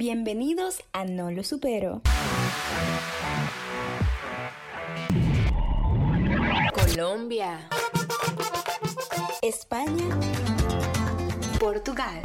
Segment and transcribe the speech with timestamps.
[0.00, 2.00] Bienvenidos a No lo supero.
[6.72, 7.68] Colombia,
[9.42, 10.06] España.
[11.58, 12.22] Portugal.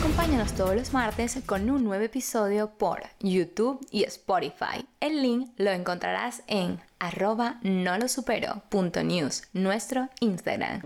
[0.00, 4.84] Acompáñanos todos los martes con un nuevo episodio por YouTube y Spotify.
[4.98, 10.82] El link lo encontrarás en arroba nolosupero.news, nuestro Instagram.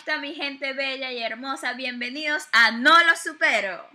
[0.00, 1.74] Está mi gente bella y hermosa?
[1.74, 3.86] Bienvenidos a No lo supero.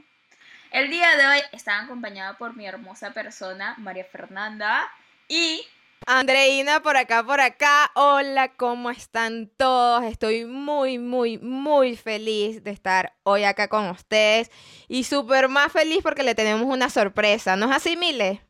[0.70, 4.88] El día de hoy están acompañada por mi hermosa persona, María Fernanda,
[5.28, 5.66] y
[6.06, 7.90] Andreina por acá, por acá.
[7.96, 10.04] Hola, ¿cómo están todos?
[10.04, 14.52] Estoy muy, muy, muy feliz de estar hoy acá con ustedes
[14.88, 17.56] y súper más feliz porque le tenemos una sorpresa.
[17.56, 18.45] ¿No es así, Mile?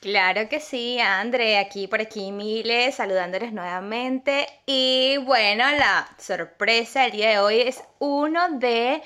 [0.00, 4.46] Claro que sí, André, aquí por aquí Miles, saludándoles nuevamente.
[4.66, 9.02] Y bueno, la sorpresa del día de hoy es uno de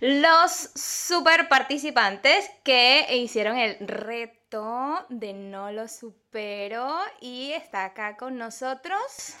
[0.00, 8.36] los super participantes que hicieron el reto de No lo supero y está acá con
[8.36, 9.34] nosotros.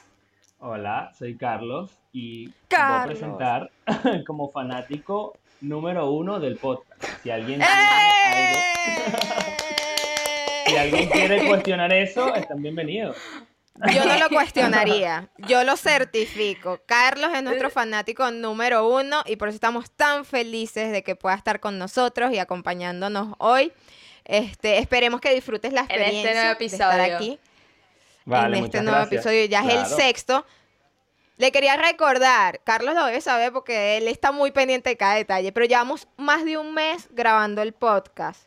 [0.58, 2.88] Hola, soy Carlos y Carlos.
[2.88, 3.70] voy a presentar
[4.26, 7.04] como fanático número uno del podcast.
[7.22, 7.66] Si alguien ¡Eh!
[7.66, 9.83] tiene algo-
[10.66, 13.16] si alguien quiere cuestionar eso, están bienvenidos.
[13.92, 16.80] Yo no lo cuestionaría, yo lo certifico.
[16.86, 21.34] Carlos es nuestro fanático número uno y por eso estamos tan felices de que pueda
[21.34, 23.72] estar con nosotros y acompañándonos hoy.
[24.24, 27.16] Este, esperemos que disfrutes la En este experiencia nuevo de estar episodio.
[27.16, 27.40] aquí.
[28.24, 29.26] Vale, en este nuevo gracias.
[29.26, 29.44] episodio.
[29.46, 30.46] Ya es el sexto.
[31.36, 35.50] Le quería recordar, Carlos lo debe saber porque él está muy pendiente de cada detalle,
[35.50, 38.46] pero llevamos más de un mes grabando el podcast.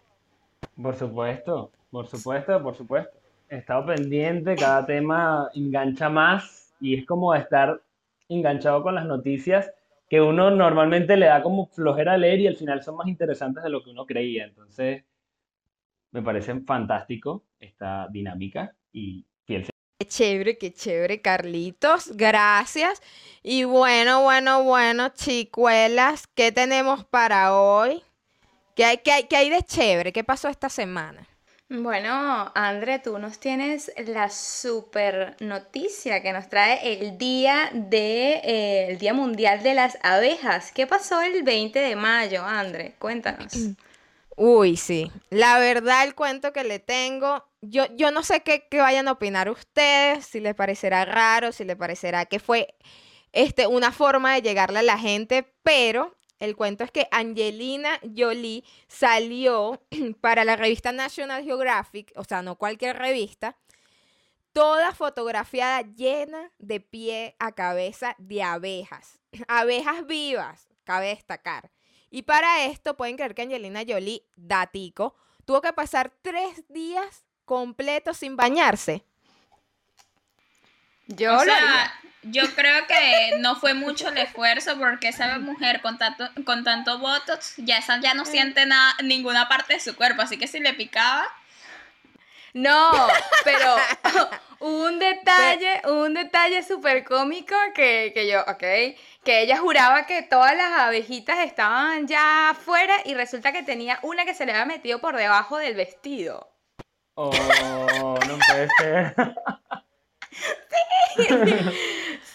[0.82, 3.18] Por supuesto, por supuesto, por supuesto.
[3.50, 7.82] He estado pendiente, cada tema engancha más y es como estar
[8.30, 9.72] enganchado con las noticias
[10.10, 13.70] que uno normalmente le da como flojera leer y al final son más interesantes de
[13.70, 14.46] lo que uno creía.
[14.46, 15.04] Entonces,
[16.12, 19.66] me parece fantástico esta dinámica y fiel
[20.00, 22.16] Qué chévere, qué chévere, Carlitos.
[22.16, 23.02] Gracias.
[23.42, 28.04] Y bueno, bueno, bueno, chicuelas, ¿qué tenemos para hoy?
[28.76, 30.14] ¿Qué hay, qué hay, qué hay de chévere?
[30.14, 31.28] ¿Qué pasó esta semana?
[31.70, 38.88] Bueno, André, tú nos tienes la super noticia que nos trae el día de, eh,
[38.90, 40.72] el Día Mundial de las Abejas.
[40.72, 42.96] ¿Qué pasó el 20 de mayo, André?
[43.00, 43.52] Cuéntanos.
[44.38, 45.12] Uy, sí.
[45.30, 49.14] La verdad, el cuento que le tengo, yo, yo no sé qué, qué vayan a
[49.14, 52.76] opinar ustedes, si les parecerá raro, si les parecerá que fue
[53.34, 58.64] este, una forma de llegarle a la gente, pero el cuento es que Angelina Jolie
[58.88, 59.82] salió
[60.22, 63.58] para la revista National Geographic, o sea, no cualquier revista,
[64.54, 69.20] toda fotografiada llena de pie a cabeza de abejas.
[69.48, 71.72] Abejas vivas, cabe destacar.
[72.10, 75.16] Y para esto pueden creer que Angelina Jolie, datico,
[75.46, 79.06] tuvo que pasar tres días completos sin bañarse.
[81.08, 85.98] Yo o sea, yo creo que no fue mucho el esfuerzo porque esa mujer con
[85.98, 90.22] tanto, con tanto botox, ya esa ya no siente nada, ninguna parte de su cuerpo,
[90.22, 91.26] así que si le picaba,
[92.54, 92.92] No,
[93.44, 93.76] pero
[94.60, 98.64] un detalle, un detalle súper cómico que, que yo, ok,
[99.24, 104.26] que ella juraba que todas las abejitas estaban ya afuera y resulta que tenía una
[104.26, 106.50] que se le había metido por debajo del vestido.
[107.14, 107.32] Oh,
[108.28, 109.16] no puede ser.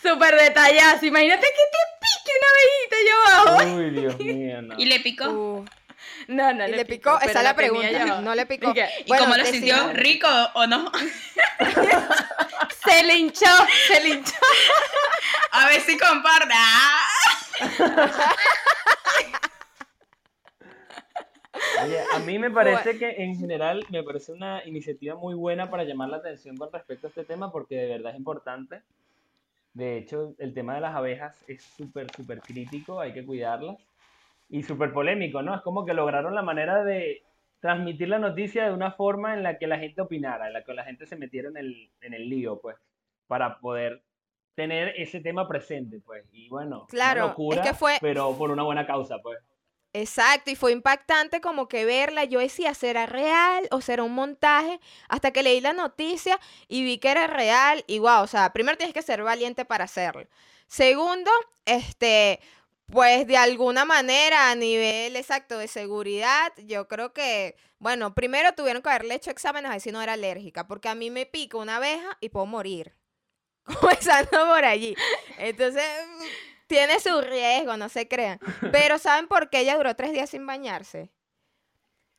[0.03, 3.77] Súper detallazo, imagínate que te pique una abejita allá abajo.
[3.77, 4.75] Uy, Dios mío, no.
[4.79, 5.29] y le picó.
[5.29, 5.65] Uh,
[6.29, 7.19] No, no ¿Y le, le picó?
[7.21, 8.21] Esa es la pregunta.
[8.21, 8.73] No le picó.
[9.05, 9.93] ¿Y cómo lo sintió?
[9.93, 10.91] ¿Rico o no?
[12.85, 13.47] Se le hinchó,
[13.87, 14.35] se le hinchó.
[15.53, 16.53] A ver si comparte.
[16.53, 17.09] ¡Ah!
[21.85, 22.51] Oye, a mí me
[22.91, 26.73] parece que en general me parece una iniciativa muy buena para llamar la atención con
[26.73, 28.83] respecto a este tema porque de verdad es importante.
[29.75, 33.79] De hecho, el tema de las abejas es súper, súper crítico, hay que cuidarlas.
[34.51, 35.55] Y súper polémico, ¿no?
[35.55, 37.23] Es como que lograron la manera de
[37.61, 40.75] transmitir la noticia de una forma en la que la gente opinara, en la que
[40.75, 42.77] la gente se metiera en el, en el lío, pues,
[43.29, 44.03] para poder
[44.55, 46.25] tener ese tema presente, pues.
[46.33, 49.39] Y bueno, Claro, una es locura, que fue- pero por una buena causa, pues.
[49.95, 52.25] Exacto, y fue impactante como que verla.
[52.25, 54.81] Yo decía, ¿será real o será un montaje?
[55.09, 57.85] Hasta que leí la noticia y vi que era real.
[57.87, 60.27] Y wow, o sea, primero tienes que ser valiente para hacerlo.
[60.67, 61.31] Segundo,
[61.67, 62.41] este,
[62.87, 68.81] pues de alguna manera a nivel exacto de seguridad, yo creo que, bueno, primero tuvieron
[68.83, 71.59] que haberle hecho exámenes a ver si no era alérgica, porque a mí me pica
[71.59, 72.95] una abeja y puedo morir.
[73.81, 74.97] Comenzando por allí.
[75.39, 75.85] Entonces,
[76.73, 78.41] tiene su riesgo, no se crean.
[78.73, 81.11] Pero ¿saben por qué ella duró tres días sin bañarse?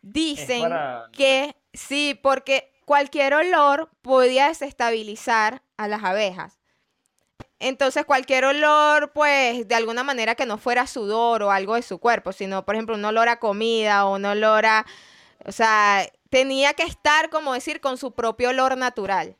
[0.02, 6.60] Dicen para- que sí, porque cualquier olor podía desestabilizar a las abejas.
[7.60, 11.98] Entonces, cualquier olor, pues, de alguna manera que no fuera sudor o algo de su
[11.98, 14.86] cuerpo, sino, por ejemplo, un olor a comida o un olor a...
[15.46, 19.36] O sea, tenía que estar, como decir, con su propio olor natural.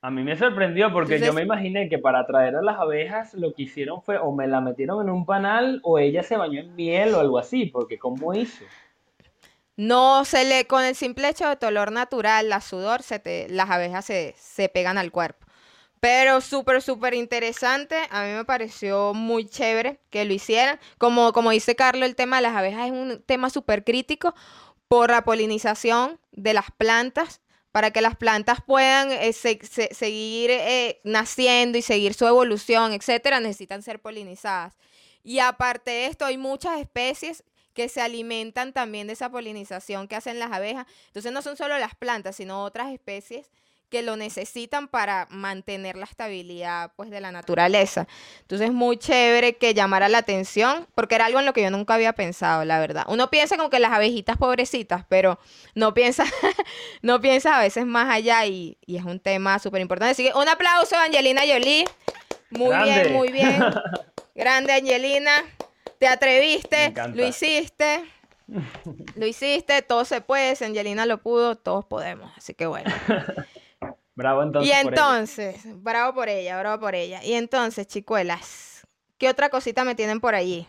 [0.00, 3.52] A mí me sorprendió porque yo me imaginé que para atraer a las abejas lo
[3.52, 6.74] que hicieron fue o me la metieron en un panal o ella se bañó en
[6.76, 8.64] miel o algo así, porque ¿cómo hizo?
[9.76, 13.48] No se le, con el simple hecho de tu olor natural, la sudor, se te,
[13.48, 15.46] las abejas se, se pegan al cuerpo.
[16.00, 17.96] Pero súper, súper interesante.
[18.10, 20.78] A mí me pareció muy chévere que lo hicieran.
[20.98, 24.34] Como, como dice Carlos, el tema de las abejas es un tema súper crítico
[24.86, 27.40] por la polinización de las plantas,
[27.78, 32.92] para que las plantas puedan eh, se- se- seguir eh, naciendo y seguir su evolución,
[32.92, 34.76] etcétera, necesitan ser polinizadas.
[35.22, 37.44] Y aparte de esto, hay muchas especies
[37.74, 40.86] que se alimentan también de esa polinización que hacen las abejas.
[41.06, 43.52] Entonces no son solo las plantas, sino otras especies
[43.88, 48.06] que lo necesitan para mantener la estabilidad pues de la naturaleza.
[48.40, 51.94] Entonces muy chévere que llamara la atención, porque era algo en lo que yo nunca
[51.94, 53.04] había pensado, la verdad.
[53.08, 55.38] Uno piensa como que las abejitas pobrecitas, pero
[55.74, 56.24] no piensa,
[57.02, 60.12] no piensa a veces más allá y, y es un tema súper importante.
[60.12, 61.84] Así que un aplauso a Angelina Jolie.
[62.50, 63.02] Muy Grande.
[63.02, 63.60] bien, muy bien.
[64.34, 65.44] Grande Angelina.
[65.98, 68.04] Te atreviste, lo hiciste.
[69.16, 72.30] Lo hiciste, todo se puede, si Angelina lo pudo, todos podemos.
[72.36, 72.90] Así que bueno.
[74.18, 77.22] Bravo entonces y por entonces, bravo por ella, bravo por ella.
[77.22, 78.84] Y entonces, chicuelas,
[79.16, 80.66] ¿qué otra cosita me tienen por allí?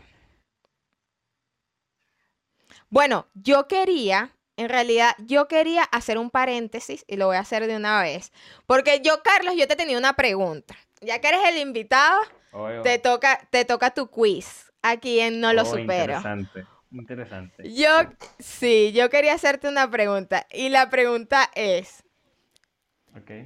[2.89, 7.65] Bueno, yo quería, en realidad, yo quería hacer un paréntesis y lo voy a hacer
[7.65, 8.31] de una vez.
[8.67, 10.75] Porque yo, Carlos, yo te tenía una pregunta.
[11.01, 12.21] Ya que eres el invitado,
[12.51, 16.17] Oye, te toca, te toca tu quiz aquí en No Lo oh, Supero.
[16.17, 17.73] Interesante, interesante.
[17.73, 17.89] Yo,
[18.37, 20.45] sí, yo quería hacerte una pregunta.
[20.51, 22.03] Y la pregunta es,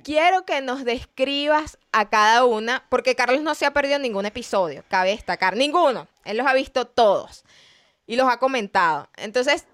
[0.04, 4.84] Quiero que nos describas a cada una, porque Carlos no se ha perdido ningún episodio,
[4.88, 6.08] cabe destacar, ninguno.
[6.26, 7.44] Él los ha visto todos
[8.06, 9.10] y los ha comentado.
[9.18, 9.68] Entonces,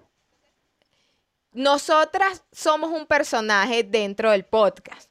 [1.52, 5.10] nosotras somos un personaje dentro del podcast.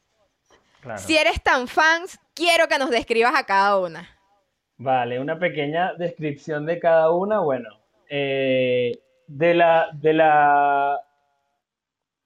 [0.82, 1.00] Claro.
[1.00, 4.08] Si eres tan fans, quiero que nos describas a cada una.
[4.78, 7.40] Vale, una pequeña descripción de cada una.
[7.40, 7.70] Bueno,
[8.10, 8.98] eh,
[9.28, 11.00] de la, de la,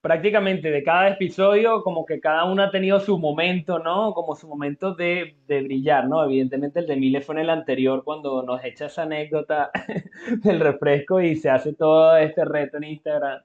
[0.03, 4.13] prácticamente de cada episodio, como que cada uno ha tenido su momento, ¿no?
[4.13, 6.21] Como su momento de, de brillar, ¿no?
[6.25, 9.71] Evidentemente el de Mile fue en el anterior cuando nos echa esa anécdota
[10.43, 13.43] del refresco y se hace todo este reto en Instagram.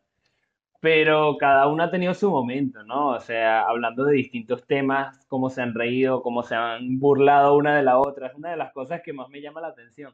[0.80, 3.10] Pero cada uno ha tenido su momento, ¿no?
[3.10, 7.76] O sea, hablando de distintos temas, cómo se han reído, cómo se han burlado una
[7.76, 10.12] de la otra, es una de las cosas que más me llama la atención.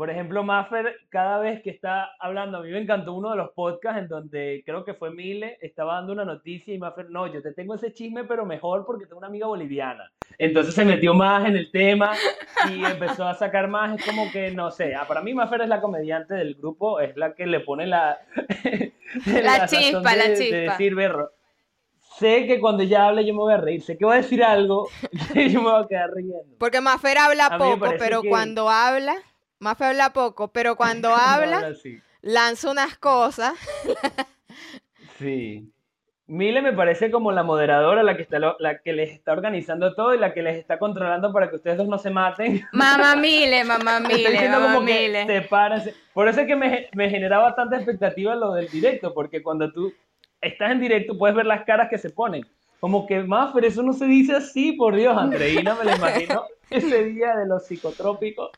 [0.00, 3.50] Por ejemplo, Maffer, cada vez que está hablando, a mí me encantó uno de los
[3.50, 7.42] podcasts en donde creo que fue Mile, estaba dando una noticia y Maffer, no, yo
[7.42, 10.10] te tengo ese chisme, pero mejor porque tengo una amiga boliviana.
[10.38, 12.12] Entonces se metió más en el tema
[12.70, 15.68] y empezó a sacar más, es como que, no sé, ah, para mí Maffer es
[15.68, 18.16] la comediante del grupo, es la que le pone la...
[19.42, 20.56] La chispa, la de- de chispa.
[20.72, 21.30] decir, berro.
[21.98, 24.42] Sé que cuando ella hable yo me voy a reír, sé que va a decir
[24.42, 24.88] algo
[25.34, 26.56] y yo me voy a quedar riendo.
[26.58, 29.16] Porque Mafer habla poco, pero que- cuando habla,
[29.60, 31.72] Mafer habla poco, pero cuando habla,
[32.22, 33.54] lanza unas cosas.
[35.18, 35.70] Sí.
[36.26, 39.94] Mile me parece como la moderadora, la que está, lo- la que les está organizando
[39.94, 42.62] todo y la que les está controlando para que ustedes dos no se maten.
[42.72, 45.26] Mamá Mile, mamá Mile, diciendo mamá como que Mile.
[45.26, 45.94] sepárense.
[46.14, 49.92] Por eso es que me, me generaba tanta expectativa lo del directo, porque cuando tú
[50.40, 52.46] estás en directo puedes ver las caras que se ponen.
[52.80, 56.44] Como que, más, pero eso no se dice así, por Dios, Andreina, me lo imagino
[56.70, 58.50] ese día de los psicotrópicos,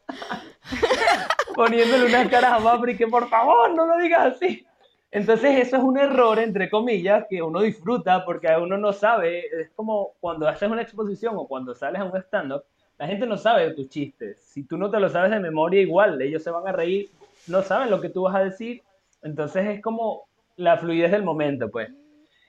[1.55, 4.67] poniéndole unas caras a Mafri que por favor no lo digas así.
[5.11, 9.45] Entonces eso es un error, entre comillas, que uno disfruta porque a uno no sabe,
[9.61, 12.64] es como cuando haces una exposición o cuando sales a un stand-up,
[12.99, 14.38] la gente no sabe de tus chistes.
[14.41, 17.11] Si tú no te lo sabes de memoria, igual, ellos se van a reír,
[17.47, 18.83] no saben lo que tú vas a decir.
[19.23, 21.91] Entonces es como la fluidez del momento, pues.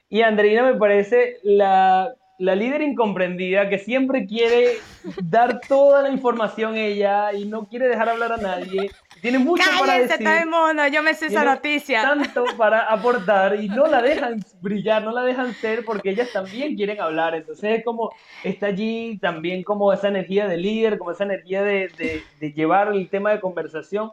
[0.09, 4.77] Y Andreina me parece la, la líder incomprendida que siempre quiere
[5.23, 8.91] dar toda la información ella y no quiere dejar hablar a nadie.
[9.21, 10.27] tiene mucho para decir.
[10.27, 12.01] está de mono, yo me sé esa noticia.
[12.01, 16.75] Tanto para aportar y no la dejan brillar, no la dejan ser porque ellas también
[16.75, 17.33] quieren hablar.
[17.35, 18.11] Entonces es como,
[18.43, 22.89] está allí también como esa energía de líder, como esa energía de, de- de llevar
[22.93, 24.11] el tema de conversación.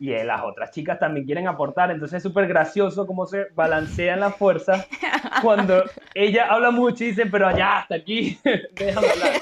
[0.00, 1.90] Y eh, las otras chicas también quieren aportar.
[1.90, 4.88] Entonces es súper gracioso cómo se balancean las fuerzas
[5.42, 8.38] cuando ella habla mucho y dicen, pero allá, hasta aquí,
[8.74, 9.32] déjame hablar.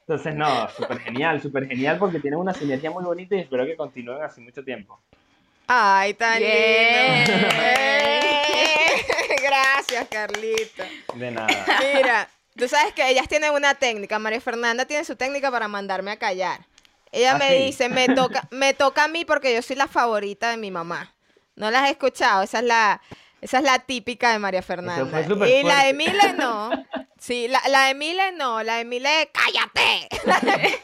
[0.00, 3.76] Entonces, no, súper genial, súper genial porque tienen una sinergia muy bonita y espero que
[3.76, 4.98] continúen así mucho tiempo.
[5.66, 7.30] Ay, tan lindo.
[9.42, 10.82] Gracias, Carlito.
[11.14, 11.48] De nada.
[11.94, 14.18] Mira, tú sabes que ellas tienen una técnica.
[14.18, 16.60] María Fernanda tiene su técnica para mandarme a callar.
[17.12, 20.50] Ella ¿Ah, me dice, me toca, me toca a mí porque yo soy la favorita
[20.50, 21.14] de mi mamá.
[21.56, 22.42] ¿No las has escuchado?
[22.42, 23.00] Esa es la,
[23.40, 25.20] esa es la típica de María Fernanda.
[25.48, 25.94] y la de.
[25.94, 26.70] Mile no.
[27.18, 28.62] Sí, la, la de Mile no.
[28.62, 30.08] La de Mile, cállate.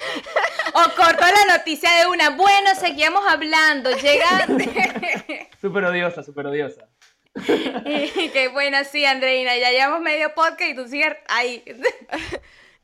[0.76, 2.30] O cortó la noticia de una.
[2.30, 3.92] Bueno, seguíamos hablando.
[3.92, 4.44] Llega.
[5.60, 6.88] Súper odiosa, súper odiosa.
[7.46, 9.56] Qué buena, sí, Andreina.
[9.56, 11.62] Ya llevamos medio podcast y tú sigues ahí.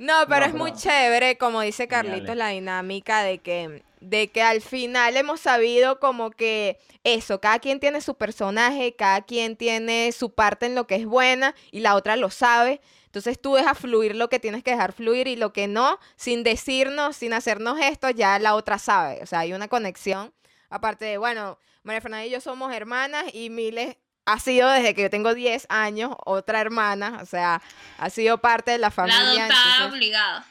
[0.01, 4.41] No, pero No, es muy chévere, como dice Carlitos, la dinámica de que, de que
[4.41, 10.11] al final hemos sabido como que eso, cada quien tiene su personaje, cada quien tiene
[10.13, 12.81] su parte en lo que es buena y la otra lo sabe.
[13.05, 16.45] Entonces tú dejas fluir lo que tienes que dejar fluir y lo que no, sin
[16.45, 19.21] decirnos, sin hacernos esto, ya la otra sabe.
[19.23, 20.33] O sea, hay una conexión.
[20.71, 25.03] Aparte de, bueno, María Fernanda y yo somos hermanas y Miles ha sido desde que
[25.03, 27.19] yo tengo 10 años otra hermana.
[27.23, 27.61] O sea,
[27.99, 29.21] ha sido parte de la La familia.
[29.45, 30.47] adoptada entonces- obligada.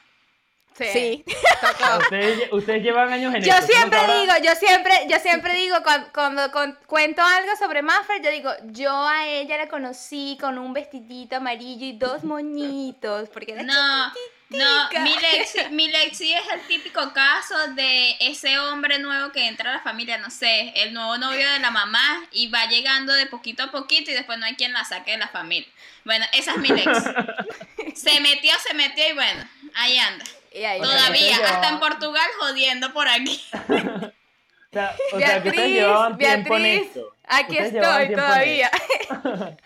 [0.94, 1.26] Sí.
[2.00, 6.08] Ustedes, ustedes llevan años en Yo esto, siempre digo, yo siempre, yo siempre digo, cuan-
[6.14, 10.72] cuando, con- cuento algo sobre Maffer, yo digo, yo a ella la conocí con un
[10.72, 14.14] vestidito amarillo y dos moñitos, porque era No,
[14.50, 19.70] no, mi Lexi, mi Lexi es el típico caso de ese hombre nuevo que entra
[19.70, 23.28] a la familia, no sé, el nuevo novio de la mamá y va llegando de
[23.28, 25.70] poquito a poquito y después no hay quien la saque de la familia.
[26.04, 27.10] Bueno, esa es mi Lexi.
[27.96, 29.44] Se metió, se metió y bueno,
[29.76, 30.24] ahí anda.
[30.54, 33.42] Y ahí, Todavía, hasta en Portugal jodiendo por aquí.
[33.52, 33.62] O
[34.72, 37.16] sea, o sea, que ustedes llevaban tiempo en Beatriz, esto.
[37.28, 38.72] aquí Ustedes estoy tiempo en todavía.
[39.00, 39.14] esto.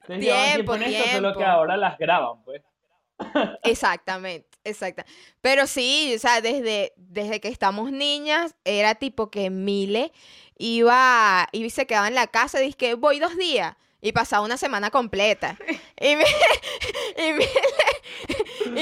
[0.00, 2.62] Ustedes llevaban Tiempo, tiempo en esto, solo que ahora las graban, pues.
[3.62, 5.04] Exactamente, exacta.
[5.40, 10.12] Pero sí, o sea, desde, desde que estamos niñas, era tipo que Mile
[10.58, 13.76] iba, y se quedaba en la casa y dice que voy dos días.
[14.00, 15.56] Y pasaba una semana completa.
[16.00, 16.24] Y, mi-
[17.16, 17.50] y, Mile,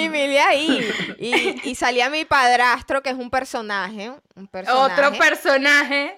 [0.00, 0.90] y Mile ahí.
[1.20, 4.10] Y, y salía mi padrastro, que es un personaje.
[4.34, 6.16] Un personaje Otro personaje.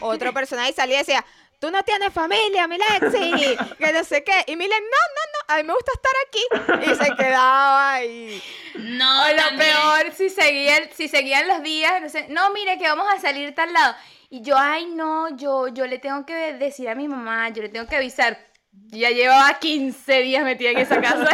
[0.00, 1.26] otro personaje y salía y decía,
[1.66, 4.44] tú no tienes familia, mi Lexi, que no sé qué.
[4.46, 6.90] Y Mile, no, no, no, a mí me gusta estar aquí.
[6.92, 8.42] Y se quedaba y...
[8.76, 9.72] No, O lo también.
[9.72, 13.52] peor, si seguían, si seguían los días, no sé, no, mire que vamos a salir
[13.54, 13.96] tal lado.
[14.30, 17.68] Y yo, ay, no, yo, yo le tengo que decir a mi mamá, yo le
[17.68, 18.38] tengo que avisar.
[18.70, 21.30] Ya llevaba 15 días metida en esa casa.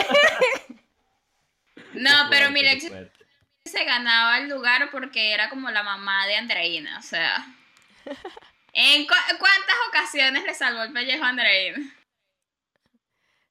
[1.92, 3.26] No, pero fuerte, mi qué Lexi fuerte.
[3.66, 7.44] se ganaba el lugar porque era como la mamá de Andreina, o sea.
[8.72, 11.78] ¿En cu- cuántas ocasiones le salvó el pellejo a Andreina?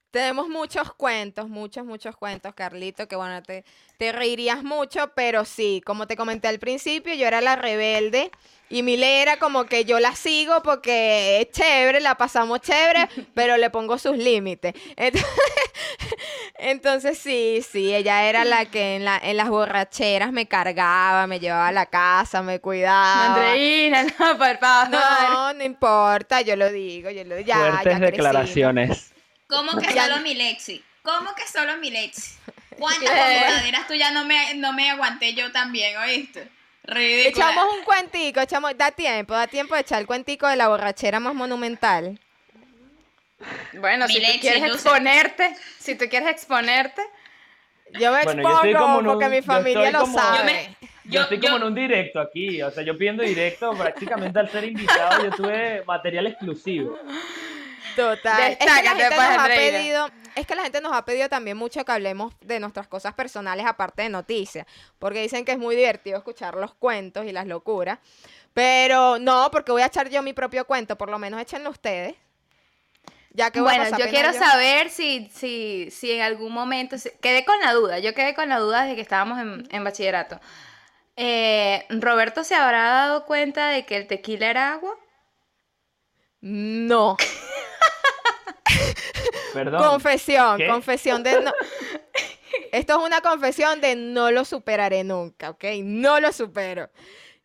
[0.09, 3.63] Tenemos muchos cuentos, muchos, muchos cuentos, Carlito, que bueno, te,
[3.97, 8.29] te reirías mucho, pero sí, como te comenté al principio, yo era la rebelde
[8.71, 13.57] y Mile era como que yo la sigo porque es chévere, la pasamos chévere, pero
[13.57, 14.73] le pongo sus límites.
[14.95, 15.29] Entonces,
[16.57, 21.39] entonces sí, sí, ella era la que en, la, en las borracheras me cargaba, me
[21.39, 23.35] llevaba a la casa, me cuidaba.
[23.35, 24.89] Andreina, no, por favor.
[24.91, 27.47] No, no importa, yo lo digo, yo lo digo.
[27.47, 28.11] Ya, Fuertes ya crecí.
[28.11, 29.11] declaraciones.
[29.47, 30.83] ¿Cómo que Ya- solo mi Lexi?
[31.03, 32.35] ¿Cómo que solo mi Lexi?
[32.77, 36.47] ¿Cuántas borraderas tú ya no me, no me aguanté yo también, oíste?
[36.83, 37.29] Ridícula.
[37.51, 41.19] Echamos un cuentico, echamos, da tiempo, da tiempo de echar el cuentico de la borrachera
[41.19, 42.19] más monumental.
[43.73, 47.01] Bueno, si tú quieres exponerte, si tú quieres exponerte,
[47.99, 50.37] Yo me Bueno, yo expongo como un- porque mi yo familia lo como- sabe.
[50.37, 53.21] Yo me- Yo, Yo- estoy yo- como en un directo aquí, o sea, yo pidiendo
[53.21, 56.97] directo, prácticamente al ser invitado, yo tuve material exclusivo.
[57.97, 58.51] Total.
[58.53, 61.29] Es que la gente pues, nos ha pedido, es que la gente nos ha pedido
[61.29, 64.65] también mucho que hablemos de nuestras cosas personales aparte de noticias,
[64.99, 67.99] porque dicen que es muy divertido escuchar los cuentos y las locuras.
[68.53, 72.15] Pero no, porque voy a echar yo mi propio cuento, por lo menos échenlo ustedes.
[73.33, 77.57] Ya que bueno, yo quiero saber si, si, si en algún momento, si- quedé con
[77.61, 80.39] la duda, yo quedé con la duda desde que estábamos en, en bachillerato.
[81.15, 84.97] Eh, ¿Roberto se habrá dado cuenta de que el tequila era agua?
[86.41, 87.15] No.
[89.53, 89.83] Perdón.
[89.83, 90.67] Confesión, ¿Qué?
[90.67, 91.51] confesión de no.
[92.71, 95.63] Esto es una confesión de no lo superaré nunca, ¿ok?
[95.83, 96.89] No lo supero.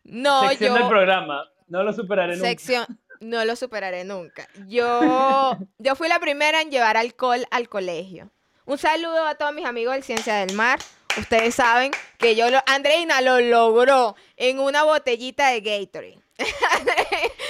[0.03, 0.79] No, Sección yo.
[0.79, 1.43] del programa.
[1.67, 2.47] No lo superaré nunca.
[2.47, 2.85] Sección,
[3.19, 4.47] no lo superaré nunca.
[4.67, 8.29] Yo, yo fui la primera en llevar alcohol al colegio.
[8.65, 10.79] Un saludo a todos mis amigos del Ciencia del Mar.
[11.17, 16.19] Ustedes saben que yo lo, Andreina lo logró en una botellita de Gatorade.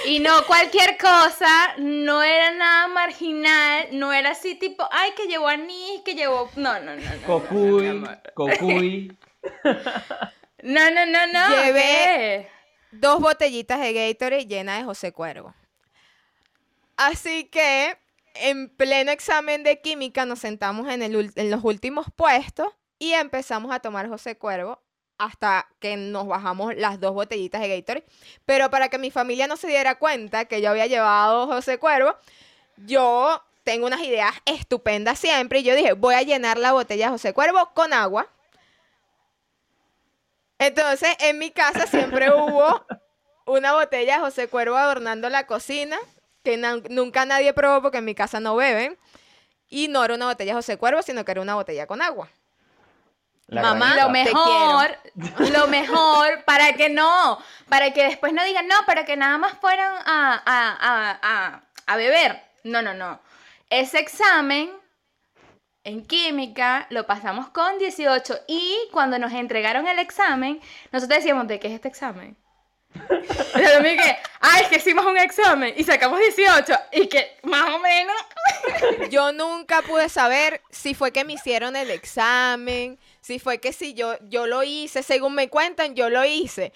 [0.06, 5.48] Y no cualquier cosa, no era nada marginal, no era así tipo, ay, que llevó
[5.48, 6.50] anís, que llevó...
[6.56, 7.26] No, no, no, no.
[7.26, 8.02] Cocuy,
[8.34, 9.18] cocuy.
[10.62, 11.48] No, no, no, no.
[11.56, 12.48] Llevé- ¿qué?
[12.90, 15.54] Dos botellitas de Gatorade llenas de José Cuervo.
[16.96, 17.96] Así que
[18.34, 22.68] en pleno examen de química nos sentamos en, el ul- en los últimos puestos
[22.98, 24.82] y empezamos a tomar José Cuervo
[25.18, 28.06] hasta que nos bajamos las dos botellitas de Gatorade.
[28.46, 32.16] Pero para que mi familia no se diera cuenta que yo había llevado José Cuervo,
[32.86, 37.12] yo tengo unas ideas estupendas siempre y yo dije, voy a llenar la botella de
[37.12, 38.28] José Cuervo con agua.
[40.58, 42.84] Entonces, en mi casa siempre hubo
[43.46, 45.98] una botella de José Cuervo adornando la cocina,
[46.42, 48.98] que na- nunca nadie probó porque en mi casa no beben.
[49.70, 52.30] Y no era una botella de José Cuervo, sino que era una botella con agua.
[53.48, 53.96] La Mamá.
[53.96, 54.96] Lo mejor,
[55.50, 57.38] lo mejor, para que no,
[57.68, 61.62] para que después no digan, no, para que nada más fueran a, a, a, a,
[61.86, 62.42] a beber.
[62.64, 63.20] No, no, no.
[63.70, 64.70] Ese examen
[65.84, 70.60] en química lo pasamos con 18 y cuando nos entregaron el examen,
[70.92, 72.36] nosotros decíamos, ¿de qué es este examen?
[73.56, 77.38] Y yo me dije, ah, es que hicimos un examen y sacamos 18 y que
[77.42, 78.16] más o menos
[79.10, 83.94] Yo nunca pude saber si fue que me hicieron el examen, si fue que si
[83.94, 86.72] yo, yo lo hice, según me cuentan, yo lo hice.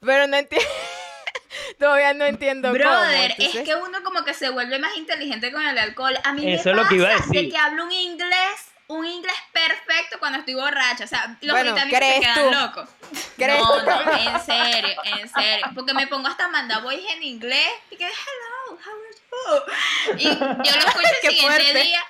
[0.00, 0.66] Pero no entiendo.
[1.78, 2.78] Todavía no entiendo cómo.
[2.78, 6.18] Brother, entonces- es que uno como que se vuelve más inteligente con el alcohol.
[6.24, 7.50] A mí me Eso es lo que iba a pasa de decir.
[7.52, 8.56] que hablo un inglés,
[8.88, 11.04] un inglés perfecto cuando estoy borracha.
[11.04, 12.50] O sea, los Bueno, británicos se ¿crees quedan tú?
[12.54, 12.88] locos.
[13.36, 15.66] ¿Crees no, no, en serio, en serio.
[15.74, 19.05] Porque me pongo hasta mandar voice en inglés y que hello, how?
[20.18, 20.46] Y yo lo
[20.86, 21.82] escucho el siguiente fuerte.
[21.82, 22.00] día.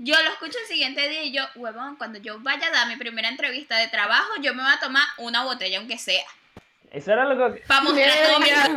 [0.00, 2.96] Yo lo escucho el siguiente día y yo, huevón, cuando yo vaya a dar mi
[2.96, 6.22] primera entrevista de trabajo, yo me voy a tomar una botella, aunque sea.
[6.90, 7.62] Eso era algo que,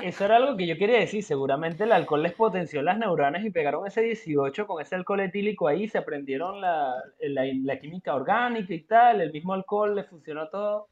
[0.03, 1.23] eso era algo que yo quería decir.
[1.23, 5.67] Seguramente el alcohol les potenció las neuronas y pegaron ese 18 con ese alcohol etílico
[5.67, 5.87] ahí.
[5.87, 9.21] Se aprendieron la, la, la química orgánica y tal.
[9.21, 10.89] El mismo alcohol les funcionó todo.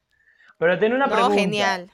[0.57, 1.35] Pero tiene una No, pregunta.
[1.41, 1.91] genial.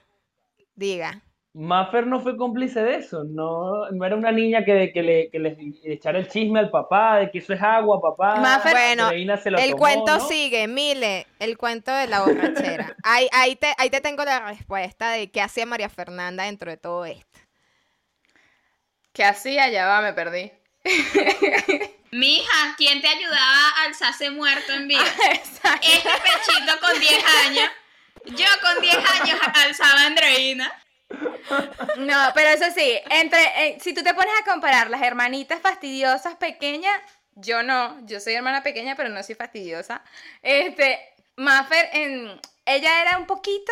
[0.75, 1.21] Diga.
[1.57, 5.39] Maffer no fue cómplice de eso, no, no era una niña que, que le, que
[5.39, 8.35] le echara el chisme al papá de que eso es agua, papá.
[8.41, 10.27] Maffer- Bueno, se lo El tomó, cuento ¿no?
[10.27, 12.93] sigue, Mile, el cuento de la borrachera.
[13.03, 16.75] ahí, ahí, te, ahí te tengo la respuesta de qué hacía María Fernanda dentro de
[16.75, 17.39] todo esto.
[19.13, 19.69] ¿Qué hacía?
[19.69, 20.51] Ya va, me perdí.
[22.11, 25.01] Mija, ¿quién te ayudaba a alzarse muerto en vida?
[25.31, 25.87] Exacto.
[25.87, 27.71] Este pechito con 10 años.
[28.25, 30.69] Yo con 10 años alzaba a Andreina.
[31.97, 36.35] No, pero eso sí, entre, eh, si tú te pones a comparar las hermanitas fastidiosas
[36.35, 36.93] pequeñas,
[37.35, 40.03] yo no, yo soy hermana pequeña, pero no soy fastidiosa.
[40.41, 40.99] Este,
[41.35, 41.89] Maffer,
[42.65, 43.71] ella era un poquito,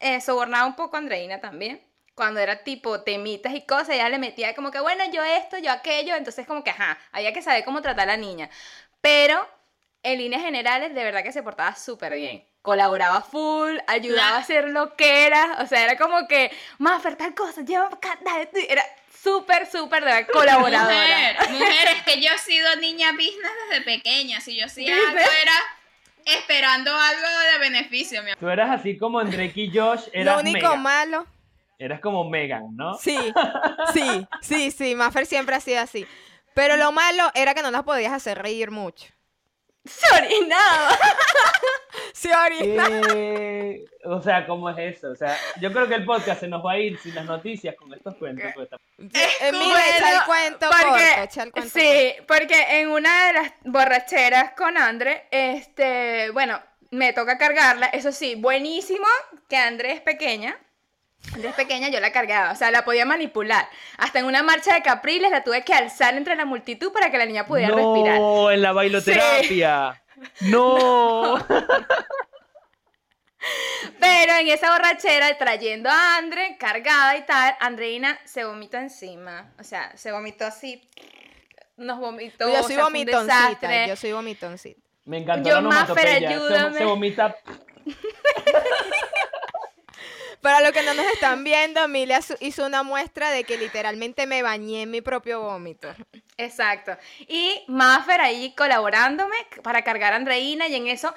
[0.00, 1.80] eh, sobornaba un poco Andreina también.
[2.14, 5.70] Cuando era tipo temitas y cosas, ella le metía como que, bueno, yo esto, yo
[5.72, 8.50] aquello, entonces como que, ajá, había que saber cómo tratar a la niña.
[9.00, 9.46] Pero,
[10.02, 12.44] en líneas generales, de verdad que se portaba súper bien.
[12.62, 17.16] Colaboraba full, ayudaba La- a hacer lo que era, o sea, era como que, Maffer,
[17.16, 18.84] tal cosa, lleva acá, dale, tú", era
[19.20, 20.94] súper, súper de verdad, colaboradora.
[20.94, 24.40] Mujer, mujer, es que yo he sido niña business desde pequeña.
[24.40, 25.52] Si yo hacía algo era
[26.24, 28.38] esperando algo de beneficio, mi amor.
[28.40, 30.82] Tú eras así como en Drake y Josh, Lo único Megan.
[30.82, 31.26] malo,
[31.78, 32.94] Eras como Megan, ¿no?
[32.94, 33.32] sí,
[33.92, 36.06] sí, sí, sí, Maffer siempre ha sido así.
[36.54, 39.06] Pero lo malo era que no las podías hacer reír mucho.
[39.84, 40.98] Se orinaba.
[42.12, 42.86] Sí, ahorita.
[43.14, 45.10] Eh, o sea, ¿cómo es eso?
[45.10, 47.74] O sea, yo creo que el podcast se nos va a ir sin las noticias
[47.76, 48.50] con estos cuentos.
[48.54, 48.76] pues, está-
[49.46, 53.32] Eh, mira, echa el cuento porque- corto, echa el cuento Sí, porque en una de
[53.32, 57.86] las borracheras con André, este, bueno, me toca cargarla.
[57.86, 59.06] Eso sí, buenísimo
[59.48, 60.56] que André es pequeña.
[61.42, 63.66] Es pequeña, yo la cargaba, o sea, la podía manipular.
[63.96, 67.18] Hasta en una marcha de Capriles la tuve que alzar entre la multitud para que
[67.18, 68.18] la niña pudiera respirar.
[68.18, 70.02] No, en la bailoterapia.
[70.40, 71.38] No.
[73.98, 79.52] Pero en esa borrachera, trayendo a André, cargada y tal, Andreina se vomitó encima.
[79.58, 80.88] O sea, se vomitó así.
[81.76, 82.48] Nos vomitó.
[82.52, 84.80] Yo o soy sea, vomitoncita, yo soy vomitoncita.
[85.04, 86.18] Me encantó Yo, la Maffer, onomatopeya.
[86.18, 86.78] Se, ayúdame.
[86.78, 87.36] se vomita.
[90.42, 94.42] Para los que no nos están viendo, Emilia hizo una muestra de que literalmente me
[94.42, 95.94] bañé en mi propio vómito.
[96.36, 96.96] Exacto.
[97.28, 101.14] Y Maffer ahí colaborándome para cargar a Andreina y en eso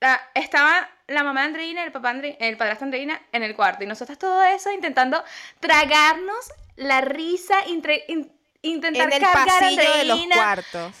[0.00, 3.56] la- estaba la mamá de Andreina y el, papá Andre- el padrastro Andreina en el
[3.56, 3.84] cuarto.
[3.84, 5.24] Y nosotras todo eso intentando
[5.58, 8.30] tragarnos la risa, in-
[8.62, 10.92] intentar En el cargar a pasillo de los Andreina cuartos.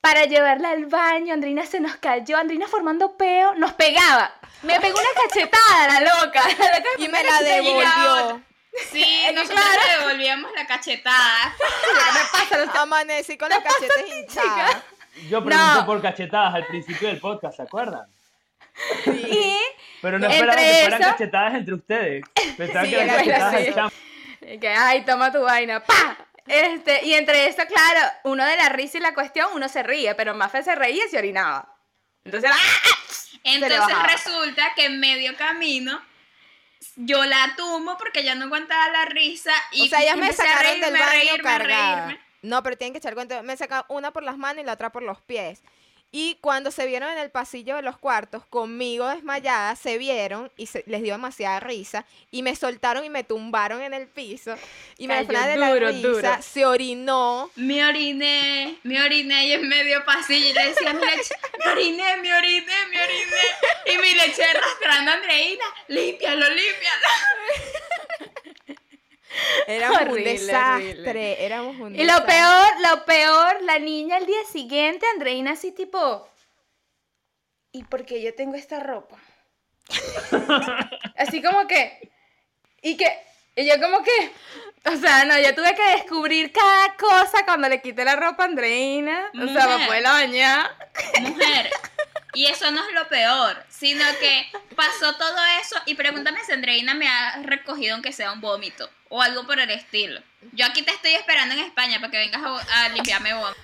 [0.00, 1.34] Para llevarla al baño.
[1.34, 2.36] Andreina se nos cayó.
[2.36, 4.32] Andreina formando peo, nos pegaba.
[4.62, 6.42] Me pegó una cachetada la loca.
[6.58, 8.42] La loca Y me la devolvió.
[8.92, 9.80] Sí, nosotros claro.
[9.86, 11.54] le devolvíamos la cachetada.
[11.58, 12.20] ¿Qué me
[12.58, 12.66] pasa?
[12.66, 14.76] No- Amanecí con las cachetas hinchadas.
[15.28, 15.86] Yo pregunto No.
[15.86, 18.06] por cachetadas al principio del podcast, ¿se acuerdan?
[19.06, 19.56] Y
[20.00, 22.22] Pero no esperaba que fueran eso- cachetadas entre ustedes.
[22.56, 23.90] Pensaba Sí, que eran era cachetadas chamo.
[24.60, 26.16] que, ay, toma tu vaina, pa.
[26.50, 30.14] Este, y entre eso, claro, uno de la risa y la cuestión, uno se ríe,
[30.16, 31.76] pero Mafe se reía y se orinaba.
[32.24, 32.88] Entonces, ¡ah!
[33.44, 33.80] Entonces
[34.12, 36.02] resulta que en medio camino
[36.96, 40.80] yo la tumbo porque ya no aguantaba la risa y O sea, ellas me sacaron
[40.80, 42.06] del reírme, a baño reírme, a cargada.
[42.06, 42.24] reírme.
[42.42, 43.42] No, pero tienen que echar cuenta.
[43.42, 45.62] Me sacaron una por las manos y la otra por los pies.
[46.12, 50.66] Y cuando se vieron en el pasillo de los cuartos, conmigo desmayada, se vieron y
[50.66, 52.04] se- les dio demasiada risa.
[52.32, 54.56] Y me soltaron y me tumbaron en el piso.
[54.98, 56.08] Y me Cayó frenaron de la duro, risa.
[56.08, 56.42] duro.
[56.42, 57.50] Se orinó.
[57.54, 62.86] Me oriné, me oriné y en medio pasillo y le decía me oriné, me oriné,
[62.90, 63.94] me oriné.
[63.94, 67.06] Y mi leche arrastrando a Andreina, límpialo, límpialo.
[69.66, 71.00] Éramos un Horrible, desastre.
[71.00, 71.44] horrible.
[71.44, 72.34] Éramos un Y lo desastre.
[72.34, 76.28] peor, lo peor, la niña al día siguiente, Andreina así tipo,
[77.72, 79.16] ¿y por qué yo tengo esta ropa?
[81.16, 82.10] así como que,
[82.82, 83.06] y que,
[83.56, 84.32] y yo como que,
[84.86, 88.46] o sea, no, yo tuve que descubrir cada cosa cuando le quité la ropa a
[88.46, 90.90] Andreina, o sea, para poderla bañar.
[91.20, 91.70] Mujer.
[92.34, 96.94] Y eso no es lo peor, sino que pasó todo eso y pregúntame si Andreina
[96.94, 100.20] me ha recogido aunque sea un vómito o algo por el estilo.
[100.52, 103.60] Yo aquí te estoy esperando en España para que vengas a, a limpiarme vómito.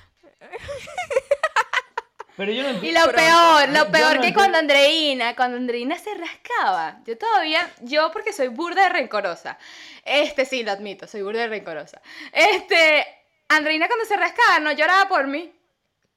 [2.37, 3.01] Pero yo no Y entiendo.
[3.01, 4.35] lo peor, lo no peor que entiendo.
[4.35, 9.59] cuando Andreina, cuando Andreina se rascaba, yo todavía, yo porque soy burda de rencorosa,
[10.05, 12.03] este sí, lo admito, soy burda de rencorosa,
[12.33, 13.07] este,
[13.49, 15.51] Andreina cuando se rascaba no lloraba por mí,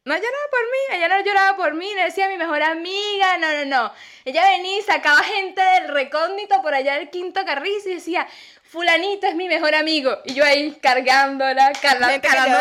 [0.09, 3.37] no lloraba por mí, ella no lloraba por mí, le decía a mi mejor amiga,
[3.37, 3.93] no, no, no,
[4.25, 8.27] ella venía y sacaba gente del recóndito por allá del quinto carrizo y decía,
[8.63, 11.95] fulanito es mi mejor amigo, y yo ahí cargándola, que yo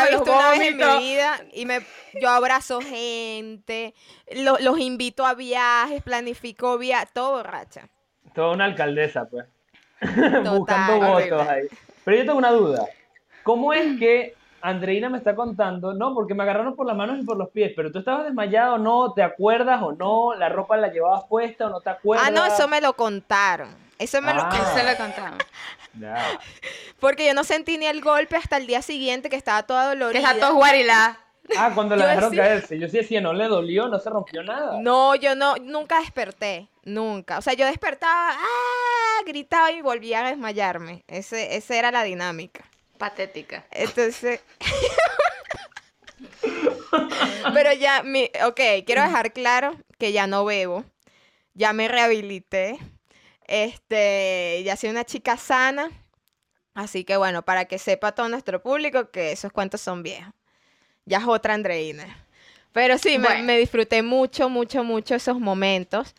[0.06, 1.80] he los visto una vez en mi vida y me
[2.20, 3.94] yo abrazo gente,
[4.32, 7.88] lo- los invito a viajes, planifico viajes, todo borracha.
[8.34, 9.46] Toda una alcaldesa, pues.
[10.00, 11.30] Buscando horrible.
[11.36, 11.66] votos ahí.
[12.04, 12.86] Pero yo tengo una duda.
[13.42, 15.94] ¿Cómo es que Andreina me está contando?
[15.94, 18.74] No, porque me agarraron por las manos y por los pies, pero tú estabas desmayado
[18.74, 20.34] o no, ¿te acuerdas o no?
[20.34, 22.26] ¿La ropa la llevabas puesta o no te acuerdas?
[22.26, 23.74] Ah, no, eso me lo contaron.
[23.98, 24.50] Eso me lo Ah.
[24.52, 25.38] Eso lo contamos.
[25.98, 26.38] Ya.
[27.00, 29.98] porque yo no sentí ni el golpe hasta el día siguiente que estaba toda Que
[29.98, 30.30] dolorida.
[30.32, 31.18] está todo guarilá.
[31.56, 32.78] Ah, cuando la Yo dejaron caerse.
[32.78, 34.78] Yo sí decía, no le dolió, no se rompió nada.
[34.80, 37.38] No, yo no, nunca desperté, nunca.
[37.38, 39.22] O sea, yo despertaba, ¡ah!
[39.26, 41.04] gritaba y volvía a desmayarme.
[41.08, 42.64] Ese, esa era la dinámica.
[42.98, 43.66] Patética.
[43.70, 44.40] Entonces.
[47.54, 50.84] Pero ya, mi, ok, quiero dejar claro que ya no bebo.
[51.54, 52.78] Ya me rehabilité.
[53.46, 55.90] Este, ya soy una chica sana.
[56.74, 60.32] Así que bueno, para que sepa todo nuestro público que esos cuentos son viejos.
[61.06, 62.24] Ya es otra Andreina.
[62.72, 66.14] Pero sí, me, disfruté mucho, mucho, mucho esos momentos.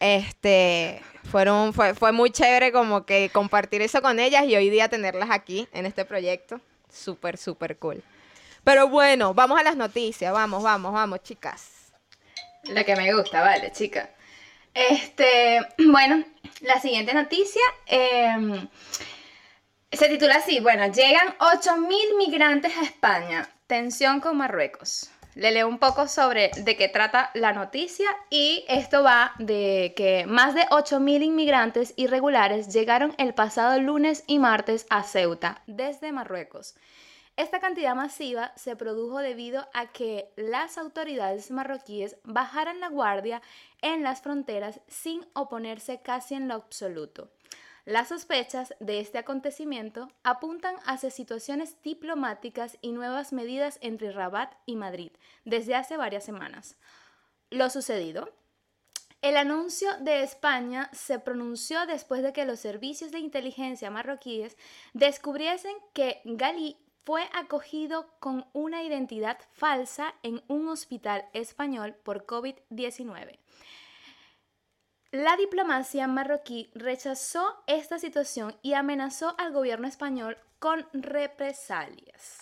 [0.00, 4.88] Este, fueron, fue, fue muy chévere como que compartir eso con ellas y hoy día
[4.88, 6.60] tenerlas aquí en este proyecto.
[6.90, 8.02] Súper, súper cool.
[8.64, 10.32] Pero bueno, vamos a las noticias.
[10.32, 11.92] Vamos, vamos, vamos, chicas.
[12.64, 14.10] Lo que me gusta, vale, chica.
[14.74, 16.24] Este, bueno,
[16.60, 18.68] la siguiente noticia em,
[19.90, 25.10] se titula así, bueno, llegan 8.000 migrantes a España, tensión con Marruecos.
[25.34, 30.26] Le leo un poco sobre de qué trata la noticia y esto va de que
[30.26, 36.74] más de 8.000 inmigrantes irregulares llegaron el pasado lunes y martes a Ceuta desde Marruecos.
[37.36, 43.40] Esta cantidad masiva se produjo debido a que las autoridades marroquíes bajaran la guardia
[43.82, 47.30] en las fronteras sin oponerse casi en lo absoluto.
[47.90, 54.76] Las sospechas de este acontecimiento apuntan hacia situaciones diplomáticas y nuevas medidas entre Rabat y
[54.76, 55.10] Madrid
[55.44, 56.76] desde hace varias semanas.
[57.50, 58.32] Lo sucedido
[59.22, 64.56] el anuncio de España se pronunció después de que los servicios de inteligencia marroquíes
[64.94, 73.40] descubriesen que Gali fue acogido con una identidad falsa en un hospital español por COVID-19.
[75.12, 82.38] La diplomacia marroquí rechazó esta situación y amenazó al gobierno español con represalias.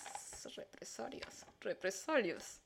[0.54, 2.60] Represalios, represalios.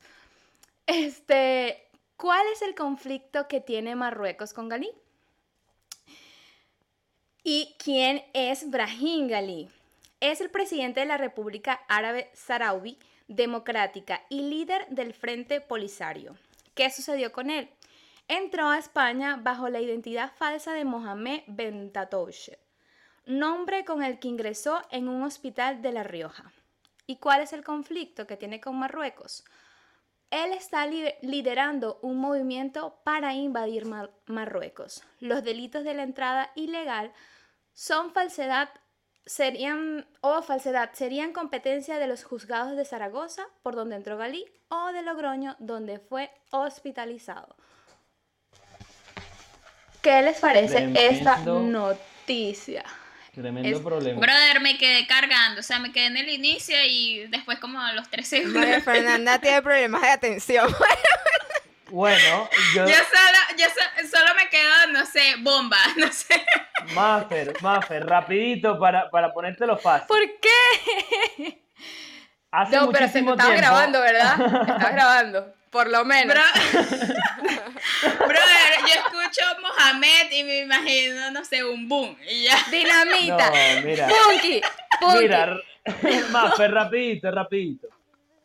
[0.87, 1.87] Este,
[2.17, 4.91] ¿cuál es el conflicto que tiene Marruecos con Galí?
[7.41, 9.69] ¿Y quién es Brahim Gali?
[10.19, 12.97] Es el presidente de la República Árabe Saharaui
[13.29, 16.35] Democrática y líder del Frente Polisario.
[16.75, 17.69] ¿Qué sucedió con él?
[18.27, 22.57] Entró a España bajo la identidad falsa de Mohamed Ben Tatouche,
[23.25, 26.53] nombre con el que ingresó en un hospital de La Rioja.
[27.05, 29.43] ¿Y cuál es el conflicto que tiene con Marruecos?
[30.31, 33.85] Él está liderando un movimiento para invadir
[34.25, 35.03] Marruecos.
[35.19, 37.11] Los delitos de la entrada ilegal
[37.73, 38.69] son falsedad
[39.25, 44.91] serían o falsedad serían competencia de los juzgados de Zaragoza, por donde entró Galí, o
[44.91, 47.55] de Logroño, donde fue hospitalizado.
[50.03, 52.83] ¿Qué les parece esta noticia?
[53.33, 54.19] Tremendo problema.
[54.19, 57.93] Brother, me quedé cargando, o sea, me quedé en el inicio y después como a
[57.93, 58.59] los tres segundos.
[58.59, 60.75] María Fernanda tiene problemas de atención.
[61.89, 62.87] Bueno, yo...
[62.87, 63.67] Yo solo, yo
[64.09, 66.43] solo me quedo, no sé, bomba, no sé.
[66.95, 70.07] Maffer, Maffer, rapidito para, para ponértelo fácil.
[70.07, 71.61] ¿Por qué?
[72.49, 74.41] Hace no, pero se te estaba grabando, ¿verdad?
[74.41, 76.35] Estaba grabando, por lo menos.
[78.03, 82.55] Brother, yo escucho Mohamed y me imagino, no sé, un boom y ya.
[82.71, 83.49] Dinamita.
[83.49, 84.07] No, mira.
[84.07, 84.61] Punky,
[85.01, 85.19] punky.
[85.19, 85.57] Mira,
[86.31, 87.87] Maffer, rapidito, rapidito.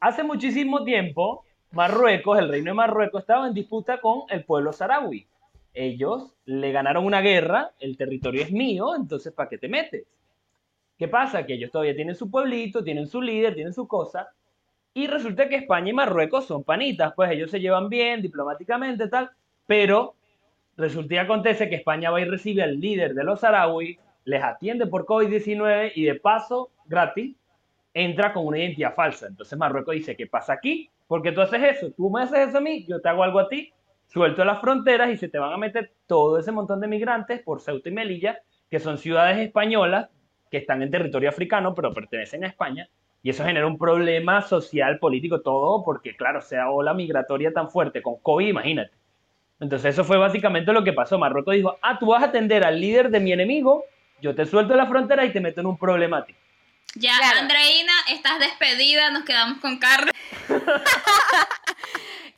[0.00, 5.26] Hace muchísimo tiempo Marruecos, el reino de Marruecos, estaba en disputa con el pueblo saharaui.
[5.74, 10.06] Ellos le ganaron una guerra, el territorio es mío, entonces ¿para qué te metes?
[10.98, 11.44] ¿Qué pasa?
[11.46, 14.30] Que ellos todavía tienen su pueblito, tienen su líder, tienen su cosa,
[14.98, 19.30] y resulta que España y Marruecos son panitas, pues ellos se llevan bien diplomáticamente, tal,
[19.64, 20.16] pero
[20.76, 24.88] resulta y acontece que España va y recibe al líder de los saharaui, les atiende
[24.88, 27.36] por COVID-19 y de paso, gratis,
[27.94, 29.28] entra con una identidad falsa.
[29.28, 30.90] Entonces Marruecos dice, ¿qué pasa aquí?
[31.06, 33.48] Porque tú haces eso, tú me haces eso a mí, yo te hago algo a
[33.48, 33.72] ti,
[34.08, 37.60] suelto las fronteras y se te van a meter todo ese montón de migrantes por
[37.60, 40.08] Ceuta y Melilla, que son ciudades españolas
[40.50, 42.88] que están en territorio africano, pero pertenecen a España,
[43.28, 48.00] y eso genera un problema social, político, todo, porque claro, sea ola migratoria tan fuerte
[48.00, 48.90] con COVID, imagínate.
[49.60, 51.18] Entonces eso fue básicamente lo que pasó.
[51.18, 53.84] Marruecos dijo, ah, tú vas a atender al líder de mi enemigo,
[54.22, 56.38] yo te suelto la frontera y te meto en un problemático.
[56.94, 60.14] Ya, Andreina, estás despedida, nos quedamos con Carlos.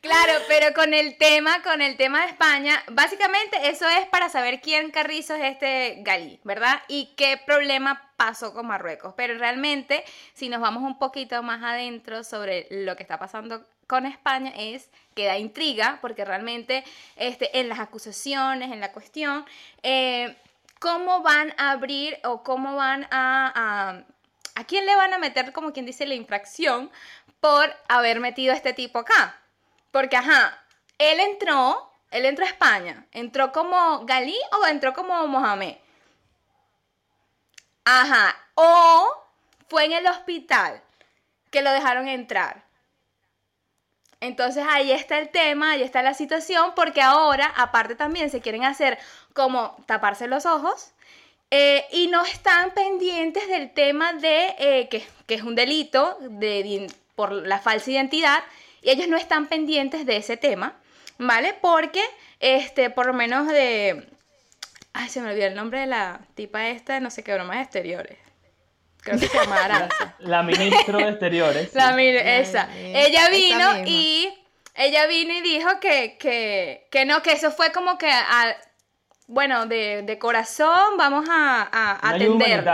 [0.01, 4.63] Claro, pero con el tema, con el tema de España, básicamente eso es para saber
[4.63, 6.83] quién carrizo es este Galí, ¿verdad?
[6.89, 9.13] Y qué problema pasó con Marruecos.
[9.15, 14.07] Pero realmente, si nos vamos un poquito más adentro sobre lo que está pasando con
[14.07, 16.83] España, es que da intriga, porque realmente
[17.17, 19.45] este, en las acusaciones, en la cuestión,
[19.83, 20.35] eh,
[20.79, 24.03] ¿cómo van a abrir o cómo van a
[24.55, 26.91] ¿A quién le van a meter, como quien dice, la infracción
[27.41, 29.40] por haber metido a este tipo acá?
[29.91, 30.65] Porque, ajá,
[30.99, 33.07] él entró, él entró a España.
[33.13, 35.77] ¿Entró como Galí o entró como Mohamed?
[37.85, 39.09] Ajá, o
[39.69, 40.83] fue en el hospital
[41.51, 42.65] que lo dejaron entrar.
[44.21, 48.65] Entonces ahí está el tema, ahí está la situación, porque ahora, aparte también, se quieren
[48.65, 48.99] hacer
[49.33, 50.93] como taparse los ojos
[51.51, 57.33] eh, y no están pendientes del tema de eh, que, es un delito de, por
[57.33, 58.45] la falsa identidad
[58.83, 60.77] y ellos no están pendientes de ese tema,
[61.19, 61.55] ¿vale?
[61.61, 62.03] Porque,
[62.39, 64.09] este, por lo menos de...
[64.93, 67.63] Ay, se me olvidó el nombre de la tipa esta de no sé qué bromas
[67.63, 68.19] exteriores.
[69.03, 70.17] Creo que se llama Aranza.
[70.19, 71.75] La ministra de Exteriores.
[71.75, 72.69] La esa.
[72.77, 74.35] Ella vino y...
[74.75, 78.57] Ella vino y dijo que, que, que no, que eso fue como que a,
[79.27, 82.65] bueno, de, corazón vamos a, a atender.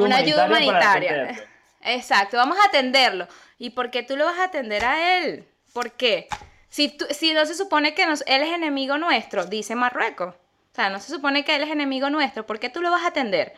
[0.00, 1.34] Una ayuda humanitaria.
[1.82, 3.28] Exacto, vamos a atenderlo.
[3.62, 5.46] ¿Y por qué tú lo vas a atender a él?
[5.72, 6.26] ¿Por qué?
[6.68, 10.34] Si, si no se supone que él es enemigo nuestro, dice Marruecos.
[10.34, 12.44] O sea, no se supone que él es enemigo nuestro.
[12.44, 13.54] ¿Por qué tú lo vas a atender?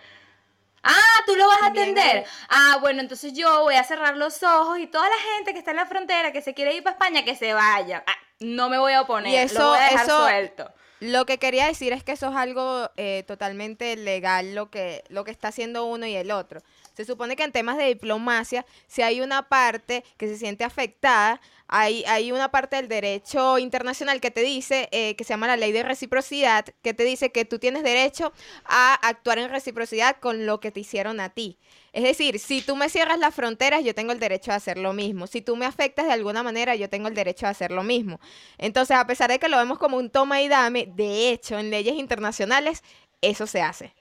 [0.83, 2.27] Ah, tú lo vas a atender.
[2.51, 5.71] Ah, bueno, entonces yo voy a cerrar los ojos y toda la gente que está
[5.71, 8.05] en la frontera, que se quiere ir para España, que se vaya.
[8.07, 9.33] Ah, no me voy a oponer.
[9.33, 10.71] Y eso, lo voy a dejar suelto.
[11.01, 15.25] Lo que quería decir es que eso es algo eh, totalmente legal lo que, lo
[15.25, 16.61] que está haciendo uno y el otro.
[16.95, 21.41] Se supone que en temas de diplomacia, si hay una parte que se siente afectada,
[21.67, 25.57] hay, hay una parte del derecho internacional que te dice, eh, que se llama la
[25.57, 28.33] ley de reciprocidad, que te dice que tú tienes derecho
[28.65, 31.59] a actuar en reciprocidad con lo que te hicieron a ti.
[31.93, 34.93] Es decir, si tú me cierras las fronteras, yo tengo el derecho a hacer lo
[34.93, 35.27] mismo.
[35.27, 38.21] Si tú me afectas de alguna manera, yo tengo el derecho a hacer lo mismo.
[38.59, 41.71] Entonces, a pesar de que lo vemos como un toma y dame, de hecho, en
[41.71, 42.83] leyes internacionales,
[43.21, 43.95] eso se hace.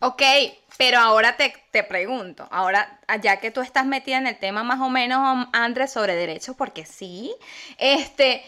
[0.00, 0.22] Ok,
[0.78, 4.80] pero ahora te, te, pregunto, ahora ya que tú estás metida en el tema más
[4.80, 7.34] o menos, Andrés, sobre derechos, porque sí,
[7.76, 8.42] este,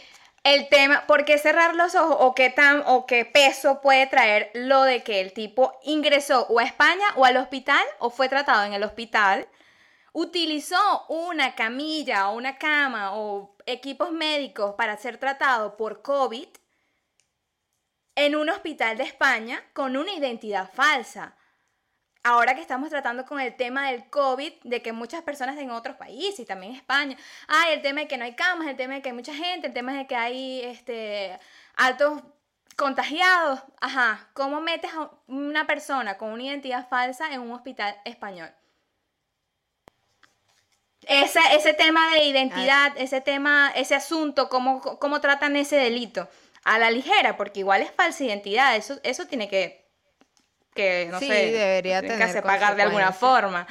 [0.45, 4.51] el tema, ¿por qué cerrar los ojos o qué tan o qué peso puede traer
[4.55, 8.65] lo de que el tipo ingresó o a España o al hospital o fue tratado
[8.65, 9.47] en el hospital,
[10.13, 16.49] utilizó una camilla o una cama o equipos médicos para ser tratado por COVID
[18.15, 21.35] en un hospital de España con una identidad falsa?
[22.25, 25.97] ahora que estamos tratando con el tema del COVID, de que muchas personas en otros
[25.97, 27.17] países y también España,
[27.49, 29.67] ay, el tema de que no hay camas, el tema de que hay mucha gente,
[29.67, 31.39] el tema de que hay este,
[31.77, 32.23] altos
[32.77, 38.51] contagiados, ajá, ¿cómo metes a una persona con una identidad falsa en un hospital español?
[41.03, 46.29] Ese, ese tema de identidad, ese tema, ese asunto, ¿cómo, cómo tratan ese delito?
[46.65, 49.83] A la ligera, porque igual es falsa identidad, eso, eso tiene que
[50.75, 53.67] que no Sí, sé, debería tener que hacer pagar de alguna forma.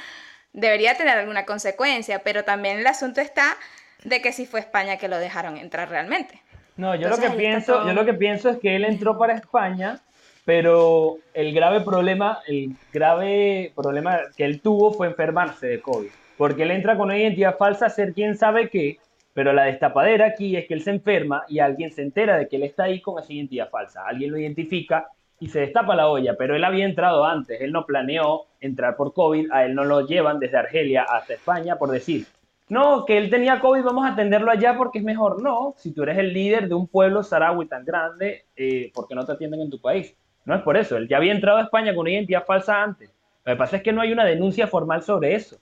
[0.52, 3.56] Debería tener alguna consecuencia, pero también el asunto está
[4.04, 6.40] de que si fue España que lo dejaron entrar realmente.
[6.76, 7.86] No, yo Entonces, lo que pienso, todo.
[7.86, 10.00] yo lo que pienso es que él entró para España,
[10.44, 16.62] pero el grave problema, el grave problema que él tuvo fue enfermarse de COVID, porque
[16.62, 18.98] él entra con una identidad falsa a ser quién sabe qué,
[19.34, 22.56] pero la destapadera aquí es que él se enferma y alguien se entera de que
[22.56, 25.08] él está ahí con esa identidad falsa, alguien lo identifica
[25.40, 29.12] y se destapa la olla, pero él había entrado antes, él no planeó entrar por
[29.12, 32.26] COVID, a él no lo llevan desde Argelia hasta España por decir,
[32.68, 35.42] no, que él tenía COVID, vamos a atenderlo allá porque es mejor.
[35.42, 39.14] No, si tú eres el líder de un pueblo saharaui tan grande, eh, ¿por qué
[39.14, 40.16] no te atienden en tu país?
[40.46, 43.10] No es por eso, él ya había entrado a España con una identidad falsa antes.
[43.44, 45.58] Lo que pasa es que no hay una denuncia formal sobre eso.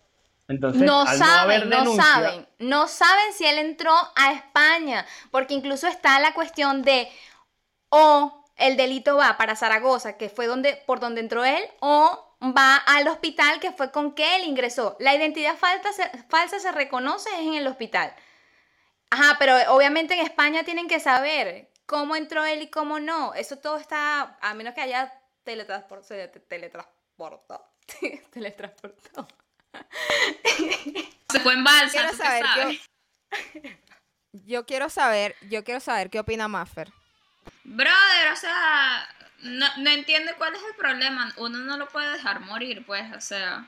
[0.51, 5.87] Entonces, no saben, no denuncia, saben, no saben si él entró a España, porque incluso
[5.87, 7.09] está la cuestión de
[7.89, 12.77] o el delito va para Zaragoza, que fue donde por donde entró él, o va
[12.77, 14.97] al hospital que fue con que él ingresó.
[14.99, 18.13] La identidad falsa se, falsa se reconoce en el hospital.
[19.11, 23.35] Ajá, pero obviamente en España tienen que saber cómo entró él y cómo no.
[23.35, 25.13] Eso todo está, a menos que haya
[25.45, 27.69] teletransportado.
[28.33, 29.29] teletransportado.
[31.31, 32.11] Se fue en balsa,
[34.33, 36.89] Yo quiero saber, yo quiero saber qué opina Maffer.
[37.65, 39.09] Brother, o sea,
[39.41, 41.33] no, no entiendo cuál es el problema.
[41.37, 43.67] Uno no lo puede dejar morir, pues, o sea.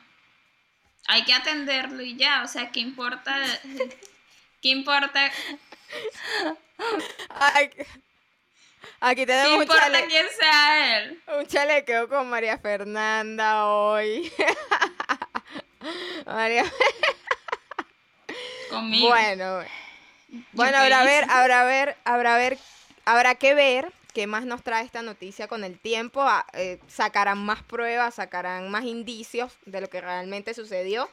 [1.08, 3.36] Hay que atenderlo y ya, o sea, ¿qué importa?
[4.62, 5.32] ¿Qué importa?
[7.28, 7.70] Ay,
[9.00, 11.22] aquí ¿Qué tenemos un, importa chale- quién sea él?
[11.38, 14.32] un chalequeo con María Fernanda hoy.
[16.26, 16.64] María,
[18.70, 19.08] Conmigo.
[19.08, 19.64] bueno,
[20.52, 22.58] bueno, habrá ver, habrá ver, habrá ver,
[23.04, 26.22] habrá que ver qué más nos trae esta noticia con el tiempo.
[26.22, 31.08] Ah, eh, sacarán más pruebas, sacarán más indicios de lo que realmente sucedió.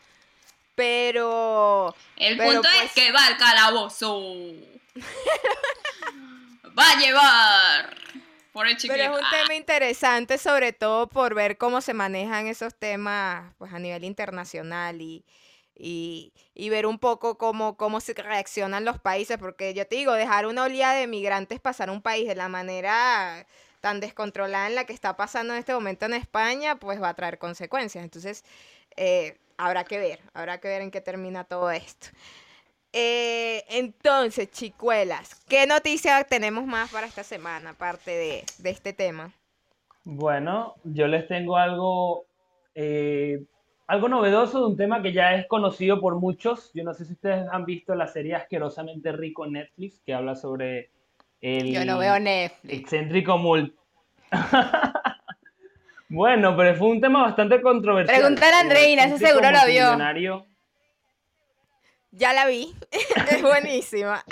[0.75, 4.21] Pero El pero punto pues- es que va al calabozo.
[6.77, 7.97] va a llevar.
[8.59, 8.95] Por el chiquito.
[8.95, 13.71] Pero es un tema interesante, sobre todo por ver cómo se manejan esos temas pues,
[13.71, 15.23] a nivel internacional y,
[15.73, 20.11] y, y ver un poco cómo, cómo se reaccionan los países, porque yo te digo,
[20.11, 23.47] dejar una oleada de migrantes pasar a un país de la manera
[23.79, 27.13] tan descontrolada en la que está pasando en este momento en España, pues va a
[27.13, 28.03] traer consecuencias.
[28.03, 28.43] Entonces,
[28.97, 32.07] eh, habrá que ver, habrá que ver en qué termina todo esto.
[32.91, 39.31] Eh, entonces, chicuelas, ¿qué noticia tenemos más para esta semana, aparte de, de este tema?
[40.03, 42.25] Bueno, yo les tengo algo,
[42.73, 43.43] eh,
[43.85, 46.71] algo novedoso de un tema que ya es conocido por muchos.
[46.73, 50.35] Yo no sé si ustedes han visto la serie Asquerosamente Rico en Netflix, que habla
[50.35, 50.89] sobre
[51.41, 52.73] el Yo no veo Netflix.
[52.79, 53.75] excéntrico mul...
[56.11, 58.17] Bueno, pero fue un tema bastante controversial.
[58.19, 60.35] Pregúntale a Andreina, ese seguro lo vio.
[62.11, 62.73] Ya la vi,
[63.31, 64.23] es buenísima.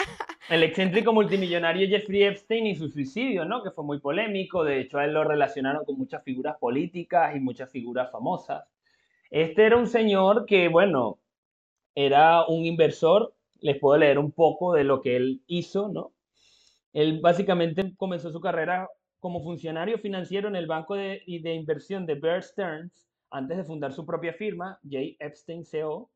[0.50, 3.62] El excéntrico multimillonario Jeffrey Epstein y su suicidio, ¿no?
[3.64, 4.64] Que fue muy polémico.
[4.64, 8.64] De hecho, a él lo relacionaron con muchas figuras políticas y muchas figuras famosas.
[9.30, 11.20] Este era un señor que, bueno,
[11.94, 13.36] era un inversor.
[13.60, 16.14] Les puedo leer un poco de lo que él hizo, ¿no?
[16.94, 22.16] Él básicamente comenzó su carrera como funcionario financiero en el banco de, de inversión de
[22.16, 25.18] Bear Stearns antes de fundar su propia firma, J.
[25.20, 26.10] Epstein CO,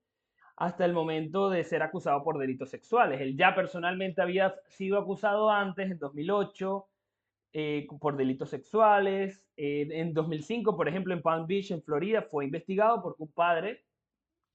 [0.62, 3.20] hasta el momento de ser acusado por delitos sexuales.
[3.20, 6.88] Él ya personalmente había sido acusado antes, en 2008,
[7.54, 9.44] eh, por delitos sexuales.
[9.58, 13.86] Eh, en 2005, por ejemplo, en Palm Beach, en Florida, fue investigado porque un padre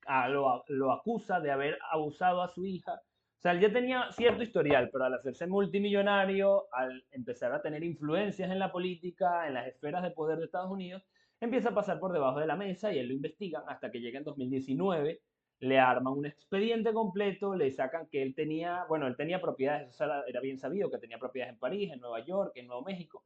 [0.06, 2.92] ah, lo, lo acusa de haber abusado a su hija.
[2.94, 7.82] O sea, él ya tenía cierto historial, pero al hacerse multimillonario, al empezar a tener
[7.82, 11.02] influencias en la política, en las esferas de poder de Estados Unidos,
[11.40, 14.18] empieza a pasar por debajo de la mesa y él lo investigan hasta que llega
[14.18, 15.20] en 2019
[15.60, 20.40] le arman un expediente completo, le sacan que él tenía, bueno, él tenía propiedades, era,
[20.40, 23.24] bien sabido, que tenía propiedades en París, en Nueva York, en Nuevo México,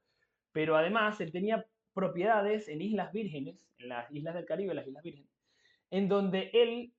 [0.53, 5.03] pero además él tenía propiedades en Islas Vírgenes, en las Islas del Caribe, las Islas
[5.03, 5.31] Vírgenes,
[5.91, 6.93] en donde él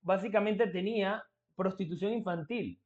[0.00, 1.24] básicamente tenía
[1.54, 2.80] prostitución infantil.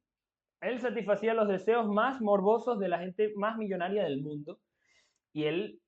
[0.61, 4.61] Él satisfacía los deseos más morbosos de la gente más millonaria del mundo
[5.33, 5.81] y él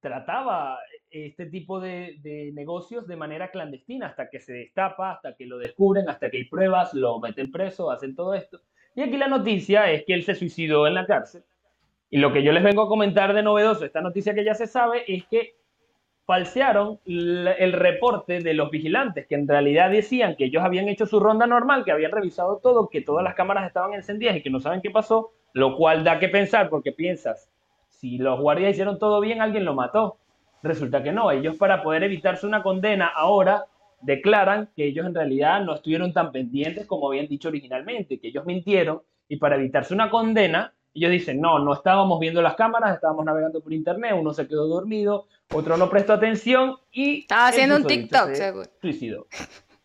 [0.00, 0.78] trataba
[1.10, 6.08] este tipo de, negocios de manera clandestina hasta que se destapa, hasta que lo descubren,
[6.08, 8.60] hasta que hay pruebas, lo meten preso, hacen todo esto.
[8.94, 11.42] Y aquí la noticia es que él se suicidó en la cárcel.
[12.10, 14.66] Y lo que yo les vengo a comentar de novedoso, esta noticia que ya se
[14.66, 15.54] sabe, es que
[16.24, 21.20] falsearon el reporte de los vigilantes, que en realidad decían que ellos habían hecho su
[21.20, 24.60] ronda normal, que habían revisado todo, que todas las cámaras estaban encendidas y que no
[24.60, 27.50] saben qué pasó, lo cual da que pensar porque piensas,
[27.88, 30.18] si los guardias hicieron todo bien, alguien lo mató.
[30.62, 33.64] Resulta que no, ellos para poder evitarse una condena ahora
[34.00, 38.46] declaran que ellos en realidad no estuvieron tan pendientes como habían dicho originalmente, que ellos
[38.46, 43.24] mintieron y para evitarse una condena, ellos dicen, no, no estábamos viendo las cámaras, estábamos
[43.24, 47.20] navegando por internet, uno se quedó dormido, otro no prestó atención y...
[47.20, 48.68] Estaba haciendo un TikTok, seguro.
[48.80, 49.26] Suicidó.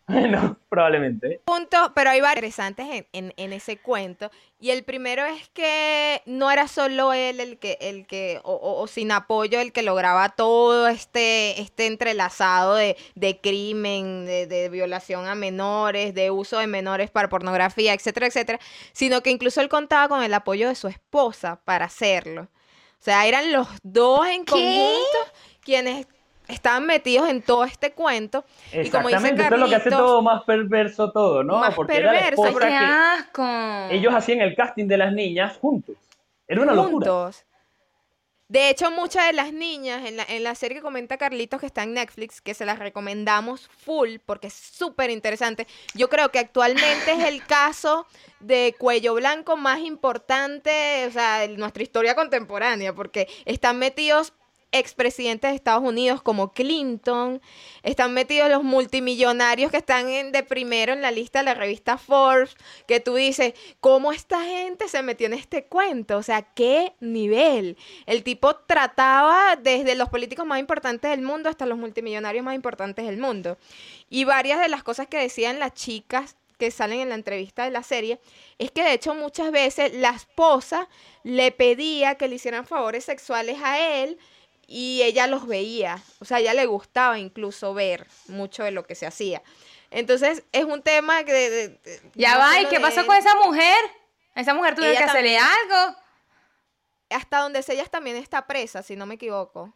[0.08, 1.40] Bueno, probablemente.
[1.46, 4.30] Punto, pero hay varios interesantes en, en, ese cuento.
[4.60, 8.86] Y el primero es que no era solo él el que, el que o, o,
[8.86, 15.26] sin apoyo, el que lograba todo este, este entrelazado de, de crimen, de, de, violación
[15.26, 18.58] a menores, de uso de menores para pornografía, etcétera, etcétera,
[18.92, 22.42] sino que incluso él contaba con el apoyo de su esposa para hacerlo.
[22.42, 25.18] O sea, eran los dos en conjunto
[25.60, 26.06] quienes
[26.48, 28.44] estaban metidos en todo este cuento.
[28.72, 31.58] Y como dice Carlitos, eso es lo que hace todo más perverso todo, ¿no?
[31.58, 33.88] Más Porque perverso, era ¡Qué asco!
[33.88, 35.96] que ellos hacían el casting de las niñas juntos.
[36.46, 37.10] Era una locura.
[37.10, 37.44] juntos.
[38.46, 41.66] De hecho, muchas de las niñas en la, en la serie que comenta Carlitos que
[41.66, 45.66] está en Netflix, que se las recomendamos full porque es súper interesante.
[45.94, 48.06] Yo creo que actualmente es el caso
[48.40, 54.34] de cuello blanco más importante, o sea, de nuestra historia contemporánea, porque están metidos
[54.74, 57.40] expresidentes de Estados Unidos como Clinton,
[57.84, 61.96] están metidos los multimillonarios que están en, de primero en la lista de la revista
[61.96, 62.56] Forbes,
[62.88, 66.18] que tú dices, ¿cómo esta gente se metió en este cuento?
[66.18, 67.78] O sea, ¿qué nivel?
[68.06, 73.06] El tipo trataba desde los políticos más importantes del mundo hasta los multimillonarios más importantes
[73.06, 73.56] del mundo.
[74.10, 77.70] Y varias de las cosas que decían las chicas que salen en la entrevista de
[77.70, 78.20] la serie,
[78.58, 80.88] es que de hecho muchas veces la esposa
[81.22, 84.18] le pedía que le hicieran favores sexuales a él,
[84.66, 88.84] y ella los veía, o sea, a ella le gustaba incluso ver mucho de lo
[88.84, 89.42] que se hacía.
[89.90, 91.32] Entonces, es un tema que...
[91.32, 93.78] De, de, de, ya no va, ¿y qué pasó con esa mujer?
[94.34, 95.96] Esa mujer tuvo que hacerle algo.
[97.10, 99.72] Hasta donde sé, ella también está presa, si no me equivoco.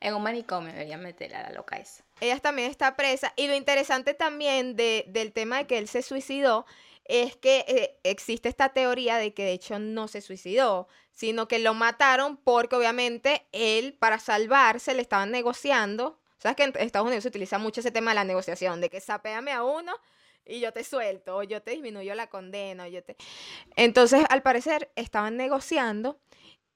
[0.00, 2.02] En un manicomio deberían meterla a la loca esa.
[2.20, 3.32] Ella también está presa.
[3.36, 6.66] Y lo interesante también de, del tema de que él se suicidó
[7.04, 11.58] es que eh, existe esta teoría de que de hecho no se suicidó, sino que
[11.58, 16.18] lo mataron porque obviamente él para salvarse le estaban negociando.
[16.38, 19.00] Sabes que en Estados Unidos se utiliza mucho ese tema de la negociación, de que
[19.00, 19.92] sapéame a uno
[20.44, 23.16] y yo te suelto, o yo te disminuyo la condena, o yo te...
[23.76, 26.20] Entonces, al parecer, estaban negociando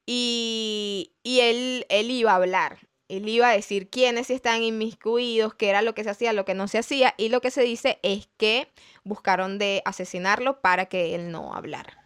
[0.06, 2.85] y, y él, él iba a hablar.
[3.08, 6.54] Él iba a decir quiénes están inmiscuidos, qué era lo que se hacía, lo que
[6.54, 8.68] no se hacía, y lo que se dice es que
[9.04, 12.02] buscaron de asesinarlo para que él no hablara.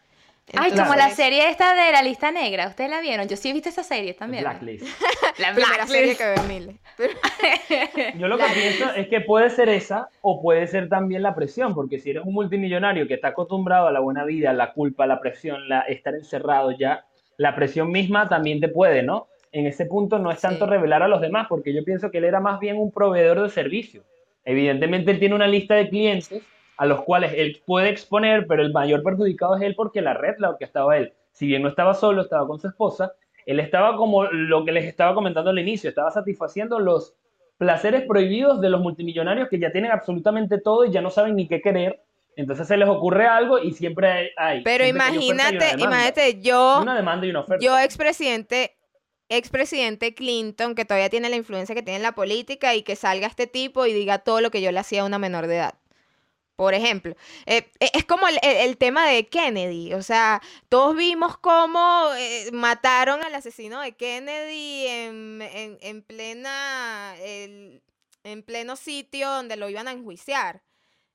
[0.56, 3.28] Ay, como la serie esta de la lista negra, ¿ustedes la vieron?
[3.28, 4.42] Yo sí he visto esa serie también.
[4.42, 4.84] Blacklist.
[5.38, 6.76] La primera serie que ve Mile.
[6.96, 7.14] Pero-
[8.18, 11.72] Yo lo que pienso es que puede ser esa o puede ser también la presión,
[11.72, 15.20] porque si eres un multimillonario que está acostumbrado a la buena vida, la culpa, la
[15.20, 19.28] presión, la estar encerrado ya, la presión misma también te puede, ¿no?
[19.52, 20.70] En ese punto no es tanto Sí.
[20.70, 23.48] revelar a los demás, porque yo pienso que él era más bien un proveedor de
[23.48, 24.04] servicios.
[24.44, 26.42] Evidentemente él tiene una lista de clientes
[26.76, 30.36] a los cuales él puede exponer, pero el mayor perjudicado es él porque la red
[30.38, 31.12] la orquestaba él.
[31.32, 33.12] Si bien no estaba solo, estaba con su esposa,
[33.44, 37.14] él estaba como lo que les estaba comentando al inicio, estaba satisfaciendo los
[37.58, 41.46] placeres prohibidos de los multimillonarios que ya tienen absolutamente todo y ya no saben ni
[41.46, 42.00] qué querer.
[42.36, 44.62] Entonces se les ocurre algo y siempre hay.
[44.62, 45.84] Pero imagínate, demanda.
[45.84, 47.62] imagínate, yo, Una demanda y una oferta.
[47.64, 48.76] yo expresidente,
[49.30, 53.26] expresidente Clinton, que todavía tiene la influencia que tiene en la política, y que salga
[53.26, 55.74] este tipo y diga todo lo que yo le hacía a una menor de edad.
[56.56, 57.16] Por ejemplo,
[57.46, 63.24] Eh, eh, es como el, tema de Kennedy, o sea, todos vimos cómo eh, mataron
[63.24, 67.14] al asesino de Kennedy en, en- en plena,
[68.24, 70.62] en pleno sitio donde lo iban a enjuiciar,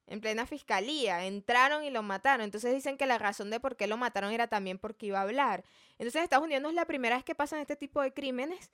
[0.07, 2.43] en plena fiscalía, entraron y lo mataron.
[2.43, 5.24] Entonces dicen que la razón de por qué lo mataron era también porque iba a
[5.24, 5.63] hablar.
[5.98, 8.70] Entonces en Estados Unidos no es la primera vez que pasan este tipo de crímenes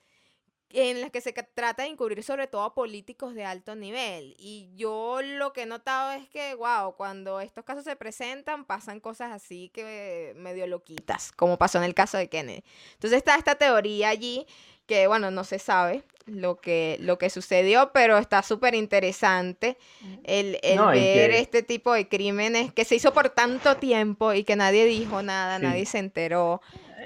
[0.74, 4.36] en las que se trata de encubrir sobre todo a políticos de alto nivel.
[4.40, 9.02] Y yo lo que he notado es que, wow, cuando estos casos se presentan, pasan
[9.02, 12.64] cosas así que medio loquitas, como pasó en el caso de Kennedy.
[12.94, 14.48] Entonces está esta teoría allí
[14.86, 19.78] que, bueno, no se sabe lo que, lo que sucedió, pero está súper interesante
[20.24, 23.76] el, el No, y ver que- este tipo de crímenes que se hizo por tanto
[23.76, 25.64] tiempo y que nadie dijo nada, Sí.
[25.64, 26.62] nadie se enteró.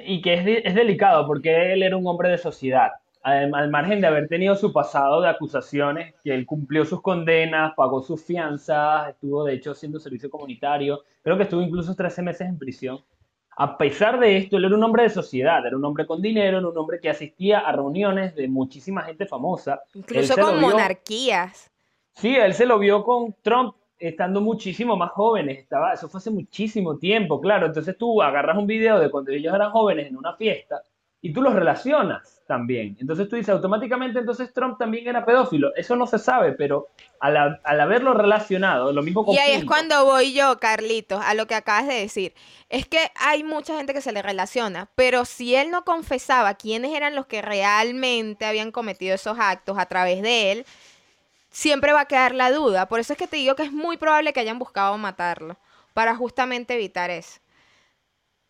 [0.05, 2.91] Y que es, es delicado porque él era un hombre de sociedad.
[3.23, 7.73] Al, al margen de haber tenido su pasado de acusaciones, que él cumplió sus condenas,
[7.75, 12.47] pagó sus fianzas, estuvo de hecho haciendo servicio comunitario, creo que estuvo incluso 13 meses
[12.47, 12.99] en prisión.
[13.57, 16.57] A pesar de esto, él era un hombre de sociedad, era un hombre con dinero,
[16.59, 19.81] era un hombre que asistía a reuniones de muchísima gente famosa.
[19.93, 21.71] Incluso con vio- monarquías.
[22.11, 25.59] Sí, él se lo vio con Trump estando muchísimo más jóvenes.
[25.59, 27.67] Estaba, eso fue hace muchísimo tiempo, claro.
[27.67, 30.81] Entonces tú agarras un video de cuando ellos eran jóvenes en una fiesta
[31.25, 32.95] y tú los relacionas también.
[32.99, 35.73] Entonces tú dices automáticamente, entonces Trump también era pedófilo.
[35.75, 36.89] Eso no se sabe, pero
[37.19, 41.33] al, al haberlo relacionado, lo mismo con Y ahí es cuando voy yo, Carlitos, a
[41.33, 42.35] lo que acabas de decir.
[42.69, 46.93] Es que hay mucha gente que se le relaciona, pero si él no confesaba quiénes
[46.93, 50.65] eran los que realmente habían cometido esos actos a través de él,
[51.55, 52.87] siempre va a quedar la duda.
[52.87, 55.57] Por eso es que te digo que es muy probable que hayan buscado matarlo,
[55.93, 57.39] para justamente evitar eso.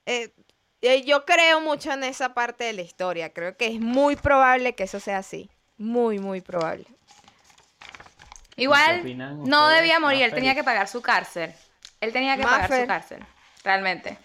[0.08, 0.34] Eh,
[0.82, 3.32] eh, yo creo mucho en esa parte de la historia.
[3.32, 5.52] Creo que es muy probable que eso sea así.
[5.78, 6.88] Muy, muy probable.
[8.56, 9.04] Igual
[9.48, 11.54] no debía morir, él tenía que pagar su cárcel.
[12.02, 13.24] Él tenía que pagar su cárcel,
[13.64, 14.18] realmente.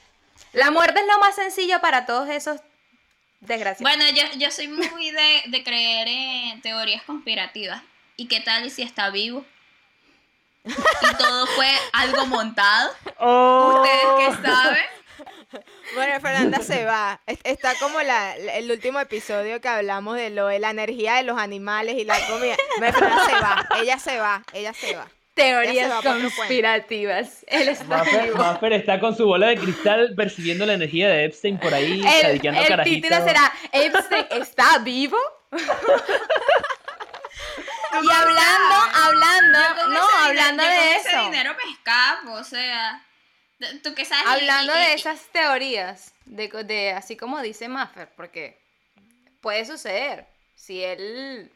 [0.52, 2.60] La muerte es lo más sencillo para todos esos
[3.40, 3.82] desgraciados.
[3.82, 7.82] Bueno, yo, yo soy muy de, de creer en teorías conspirativas.
[8.20, 9.46] ¿Y qué tal y si está vivo?
[10.64, 12.92] Y todo fue algo montado.
[13.16, 13.80] ¡Oh!
[13.82, 14.84] ¿Ustedes qué saben?
[15.94, 17.18] Bueno, Fernanda se va.
[17.26, 21.22] Es- Está como la, el último episodio que hablamos de lo de la energía de
[21.22, 22.56] los animales y la comida.
[22.76, 23.66] Bueno, Fernanda se va.
[23.80, 24.44] Ella se va.
[24.52, 25.04] Ella se va.
[25.06, 25.10] Se
[25.42, 27.46] Teorías va conspirativas.
[27.46, 28.36] Él está Maffer, vivo.
[28.36, 32.46] Maffer está con su bola de cristal percibiendo la energía de Epstein por ahí, El,
[32.46, 35.16] el título será ¿Epstein está vivo?
[37.92, 38.74] y hablando,
[39.04, 41.22] hablando, no, ese hablando dinero- yo de con ese eso.
[41.24, 43.06] dinero me escapo, o sea.
[43.82, 44.26] ¿Tú qué sabes?
[44.26, 48.58] Hablando y- de y- esas teorías, de, de así como dice Maffer, porque
[49.40, 50.26] puede suceder.
[50.54, 51.52] Si él,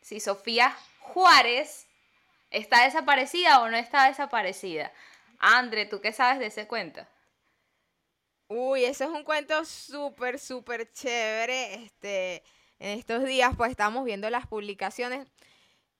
[0.00, 1.86] si Sofía Juárez
[2.50, 4.90] está desaparecida o no está desaparecida.
[5.38, 7.06] Andre, ¿tú qué sabes de ese cuento?
[8.48, 11.74] Uy, ese es un cuento súper, súper chévere.
[11.84, 12.42] Este,
[12.78, 15.26] en estos días, pues estamos viendo las publicaciones.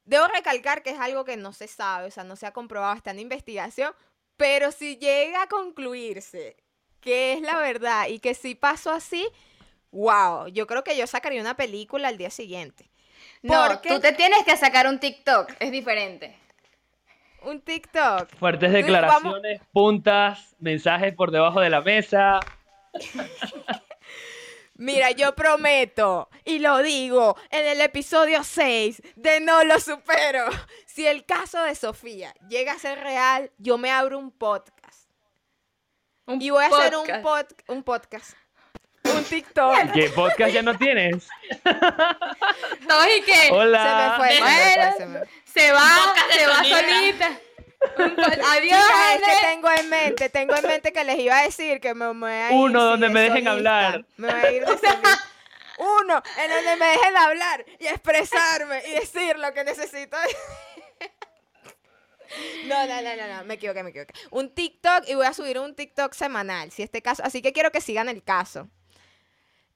[0.09, 2.97] Debo recalcar que es algo que no se sabe, o sea, no se ha comprobado,
[2.97, 3.93] está en investigación.
[4.39, 6.57] Pero si llega a concluirse
[7.03, 9.29] que es la verdad y que sí pasó así,
[9.91, 12.89] wow, yo creo que yo sacaría una película al día siguiente.
[13.43, 16.35] No, Porque- tú te tienes que sacar un TikTok, es diferente.
[17.43, 18.35] Un TikTok.
[18.39, 22.41] Fuertes declaraciones, puntas, mensajes por debajo de la mesa.
[24.79, 30.47] Mira, yo prometo y lo digo en el episodio 6 de No lo supero.
[30.87, 35.09] Si el caso de Sofía llega a ser real, yo me abro un podcast.
[36.27, 37.25] Un y voy a hacer un, podcast.
[37.25, 38.37] pod- un podcast.
[39.05, 39.93] Un TikTok.
[39.95, 41.29] ¿Qué podcast ya no tienes?
[41.65, 44.15] No, y que Se me Hola.
[44.19, 44.93] fue, se me fue, Bueno.
[44.97, 47.41] se me- se va, se va solita.
[47.81, 48.81] Adiós,
[49.15, 52.13] es que tengo en mente, tengo en mente que les iba a decir que me,
[52.15, 53.53] me voy a ir, Uno donde de me dejen solista.
[53.53, 54.07] hablar.
[54.17, 55.19] Me voy a ir de solista.
[55.79, 60.17] Uno en donde me dejen hablar y expresarme y decir lo que necesito.
[62.67, 64.13] No, no, no, no, no, me equivoqué, me equivoqué.
[64.31, 67.73] Un TikTok y voy a subir un TikTok semanal, si este caso, así que quiero
[67.73, 68.69] que sigan el caso.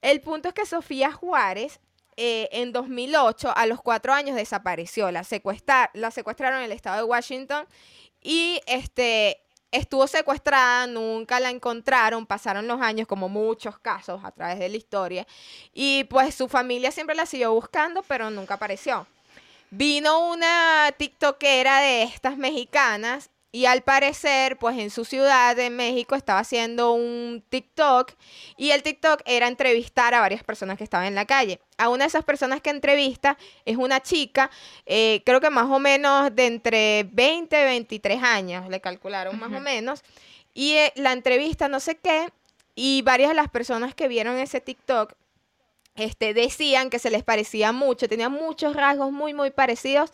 [0.01, 1.79] El punto es que Sofía Juárez
[2.17, 5.11] eh, en 2008, a los cuatro años, desapareció.
[5.11, 7.67] La, secuestra- la secuestraron en el estado de Washington
[8.21, 9.39] y este,
[9.71, 14.77] estuvo secuestrada, nunca la encontraron, pasaron los años, como muchos casos a través de la
[14.77, 15.27] historia,
[15.73, 19.07] y pues su familia siempre la siguió buscando, pero nunca apareció.
[19.71, 26.15] Vino una TikTokera de estas mexicanas y al parecer, pues en su ciudad de México
[26.15, 28.13] estaba haciendo un TikTok
[28.57, 31.61] y el TikTok era entrevistar a varias personas que estaban en la calle.
[31.77, 34.49] A una de esas personas que entrevista es una chica,
[34.87, 39.53] eh, creo que más o menos de entre 20 y 23 años, le calcularon más
[39.53, 40.01] o menos,
[40.55, 42.29] y eh, la entrevista no sé qué,
[42.73, 45.13] y varias de las personas que vieron ese TikTok
[45.95, 50.11] este, decían que se les parecía mucho, tenían muchos rasgos muy, muy parecidos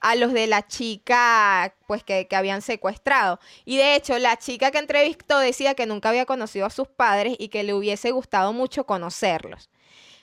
[0.00, 3.38] a los de la chica, pues, que, que habían secuestrado.
[3.64, 7.36] Y de hecho, la chica que entrevistó decía que nunca había conocido a sus padres
[7.38, 9.70] y que le hubiese gustado mucho conocerlos.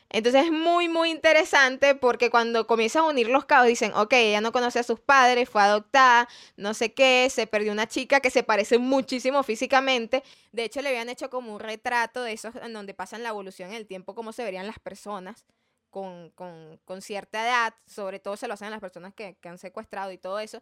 [0.09, 4.41] Entonces es muy, muy interesante porque cuando comienzan a unir los cabos dicen, ok, ella
[4.41, 8.29] no conoce a sus padres, fue adoptada, no sé qué, se perdió una chica que
[8.29, 10.23] se parece muchísimo físicamente.
[10.53, 13.69] De hecho, le habían hecho como un retrato de esos en donde pasan la evolución
[13.69, 15.45] en el tiempo, cómo se verían las personas
[15.89, 19.49] con, con- con cierta edad, sobre todo se lo hacen a las personas que, que
[19.49, 20.61] han secuestrado y todo eso.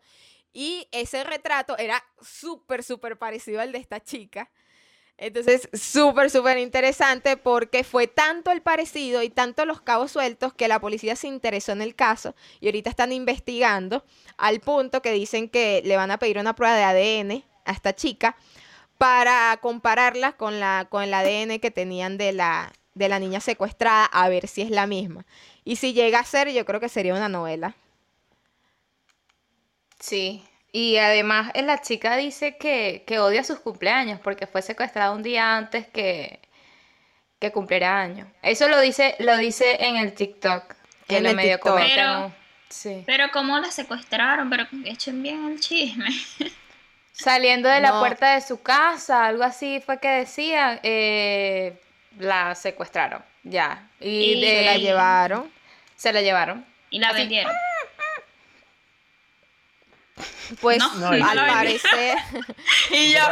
[0.54, 4.50] Y ese retrato era súper, súper parecido al de esta chica.
[5.18, 10.68] Entonces, súper, súper interesante porque fue tanto el parecido y tanto los cabos sueltos que
[10.68, 14.04] la policía se interesó en el caso y ahorita están investigando
[14.38, 17.96] al punto que dicen que le van a pedir una prueba de ADN a esta
[17.96, 18.36] chica
[18.98, 24.06] para compararla con, la, con el ADN que tenían de la, de la niña secuestrada
[24.06, 25.26] a ver si es la misma.
[25.64, 27.76] Y si llega a ser, yo creo que sería una novela.
[30.00, 30.44] Sí.
[30.78, 35.24] Y además eh, la chica dice que, que odia sus cumpleaños porque fue secuestrada un
[35.24, 36.40] día antes que,
[37.40, 38.28] que cumpliera años.
[38.42, 40.74] Eso lo dice, lo dice en el TikTok.
[41.08, 41.72] Que En lo el medio TikTok.
[41.76, 42.36] comentan.
[42.68, 43.04] Sí.
[43.06, 46.08] Pero cómo la secuestraron, pero echen bien el chisme.
[47.14, 51.80] Saliendo de la puerta de su casa, algo así fue que decía, eh,
[52.20, 53.88] la secuestraron, ya.
[54.02, 55.52] Y, Y de- Se la llevaron.
[55.96, 56.66] se la llevaron.
[56.90, 57.54] Y la vendieron.
[60.62, 62.18] Pues No, no, y al parecer...
[62.92, 63.20] Y yo,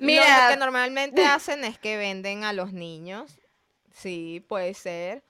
[0.00, 0.44] Mira, Mira.
[0.44, 3.38] lo que normalmente hacen es que venden a los niños.
[3.92, 5.24] Sí, puede ser.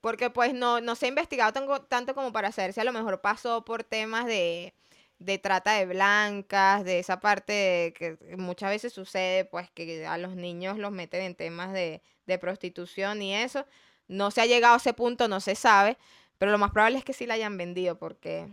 [0.00, 2.92] Porque pues no, no se ha investigado tanto, tanto como para saber si a lo
[2.92, 4.74] mejor pasó por temas de,
[5.18, 10.18] de trata de blancas, de esa parte de que muchas veces sucede, pues que a
[10.18, 13.64] los niños los meten en temas de, de prostitución y eso.
[14.08, 15.96] No se ha llegado a ese punto, no se sabe,
[16.42, 18.48] pero lo más probable es que sí la hayan vendido porque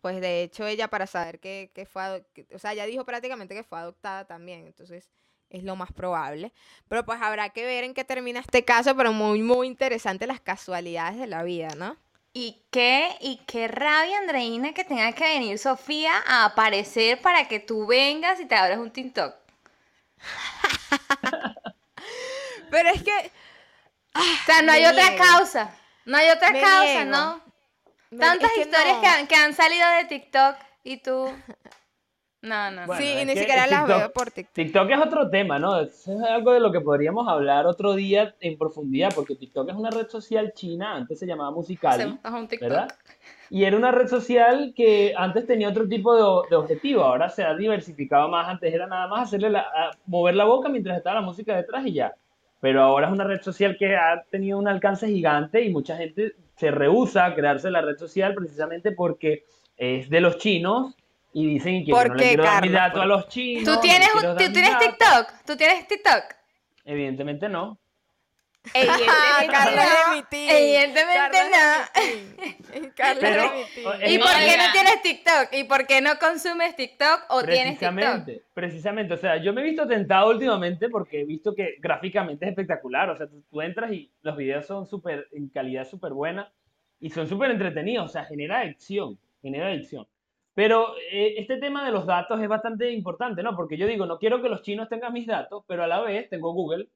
[0.00, 3.54] pues de hecho ella para saber que, que fue, que- o sea, ya dijo prácticamente
[3.54, 5.10] que fue adoptada también, entonces
[5.50, 6.50] es lo más probable.
[6.88, 10.40] Pero pues habrá que ver en qué termina este caso, pero muy, muy interesante las
[10.40, 11.94] casualidades de la vida, ¿no?
[12.32, 17.60] Y qué, y qué rabia, Andreina, que tenga que venir Sofía a aparecer para que
[17.60, 19.34] tú vengas y te abras un TikTok.
[22.70, 23.30] Pero es que...
[24.14, 25.77] O sea, no hay otra causa.
[26.08, 27.10] No hay otra Me causa, niego.
[27.10, 27.40] ¿no?
[28.10, 29.00] me- Tantas es que historias no.
[29.02, 31.28] que, han, que han salido de TikTok y tú.
[32.40, 32.86] No, no, no.
[32.86, 34.54] Bueno, sí, y ni siquiera las TikTok- veo por TikTok.
[34.54, 35.80] TikTok es otro tema, ¿no?
[35.80, 39.74] Eso es algo de lo que podríamos hablar otro día en profundidad, porque TikTok es
[39.74, 42.60] una red social china, antes se llamaba Musical.ly, TikTok.
[42.60, 42.88] ¿verdad?
[43.50, 47.42] Y era una red social que antes tenía otro tipo de, de objetivo, ahora se
[47.42, 49.66] ha diversificado más, antes era nada más hacerle la,
[50.06, 52.14] mover la boca mientras estaba la música detrás y ya.
[52.60, 56.32] Pero ahora es una red social que ha tenido un alcance gigante y mucha gente
[56.56, 59.44] se rehúsa a crearse la red social precisamente porque
[59.76, 60.94] es de los chinos
[61.32, 62.72] y dicen que yo ¿Por no le quiero dar mi Carlos?
[62.72, 63.64] dato a ¿Por los chinos.
[63.64, 64.78] ¿Tú tienes, tú tienes.
[64.78, 65.44] TikTok?
[65.46, 66.24] ¿Tú tienes TikTok?
[66.84, 67.78] Evidentemente no.
[70.32, 71.68] Evidentemente no.
[74.00, 75.52] es ¿Y por qué no tienes TikTok?
[75.52, 77.94] ¿Y por qué no consumes TikTok o tienes TikTok?
[77.94, 79.14] Precisamente, precisamente.
[79.14, 83.10] O sea, yo me he visto tentado últimamente porque he visto que gráficamente es espectacular.
[83.10, 86.50] O sea, tú, tú entras y los videos son súper, en calidad súper buena
[87.00, 88.06] y son súper entretenidos.
[88.06, 90.06] O sea, genera adicción, genera adicción.
[90.58, 93.54] Pero eh, este tema de los datos es bastante importante, ¿no?
[93.54, 96.28] Porque yo digo, no quiero que los chinos tengan mis datos, pero a la vez
[96.28, 96.88] tengo Google,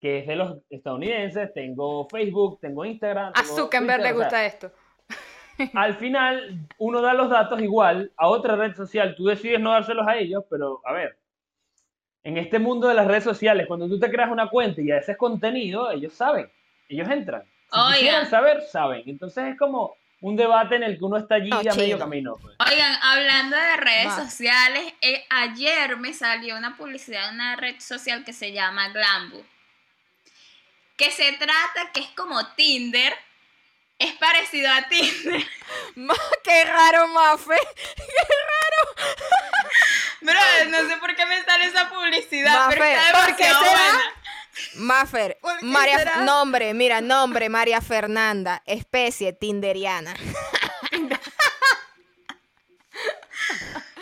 [0.00, 3.32] que es de los estadounidenses, tengo Facebook, tengo Instagram.
[3.36, 4.72] A tengo Zuckerberg le Twitter, o sea, gusta esto.
[5.74, 10.06] al final uno da los datos igual a otra red social, tú decides no dárselos
[10.08, 11.18] a ellos, pero a ver,
[12.22, 15.16] en este mundo de las redes sociales, cuando tú te creas una cuenta y haces
[15.16, 16.50] contenido, ellos saben,
[16.88, 17.42] ellos entran.
[17.72, 17.92] Si Oigan.
[17.94, 19.02] quisieran saber, saben.
[19.06, 22.36] Entonces es como un debate en el que uno está allí No, a medio camino.
[22.40, 22.56] pues.
[22.70, 24.16] Oigan, hablando de redes Más.
[24.30, 29.42] sociales, eh, ayer me salió una publicidad de una red social que se llama Glambu.
[31.00, 33.16] Que se trata, que es como Tinder,
[33.98, 35.46] es parecido a Tinder.
[35.94, 37.54] Ma- Qué raro, Mafe.
[40.20, 40.34] Bro,
[40.68, 43.58] no sé por qué me sale esa publicidad, pero está ¿por qué será?
[43.60, 44.02] buena.
[44.74, 46.16] Mafer, ¿Por qué María, será?
[46.18, 50.14] nombre, mira, nombre, María Fernanda, especie tinderiana.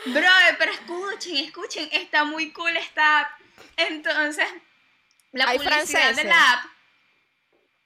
[0.07, 0.28] Bro,
[0.59, 3.30] pero escuchen, escuchen, está muy cool esta app.
[3.76, 4.49] Entonces,
[5.32, 6.64] la publicidad de la app.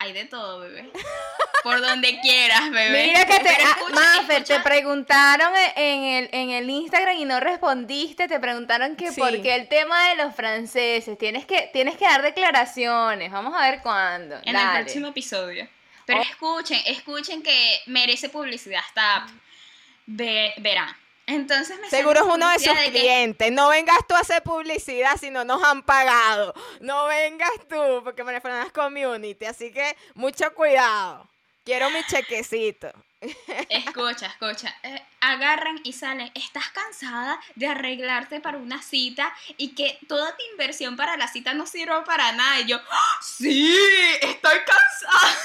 [0.03, 0.90] Hay de todo, bebé.
[1.62, 3.07] Por donde quieras, bebé.
[3.07, 4.57] Mira que te, ah, escucha, Mafer, escucha.
[4.57, 9.20] te preguntaron e- en el, en el Instagram y no respondiste, te preguntaron que Sí.
[9.20, 13.70] por qué el tema de los franceses, tienes que, tienes que dar declaraciones, vamos a
[13.70, 14.40] ver cuándo.
[14.44, 14.78] En Dale.
[14.80, 15.68] el próximo episodio.
[16.05, 16.22] Pero Oh.
[16.22, 19.28] escuchen, escuchen que merece publicidad esta app.
[20.07, 20.96] Ve- verán.
[21.27, 23.53] Entonces me Seguro es uno de sus que- clientes.
[23.53, 26.53] No vengas tú a hacer publicidad si no nos han pagado.
[26.81, 29.45] No vengas tú, porque María Fernanda es community.
[29.47, 31.29] Así que mucho cuidado.
[31.64, 32.91] Quiero mi chequecito.
[33.68, 34.75] Escucha, escucha.
[34.83, 36.33] eh, agarran y salen.
[36.35, 41.55] Estás cansada de arreglarte para una cita y que toda tu inversión para la cita
[41.55, 42.59] no sirve para nada.
[42.61, 43.79] Y yo, ¡Ah, sí,
[44.23, 45.39] estoy cansada.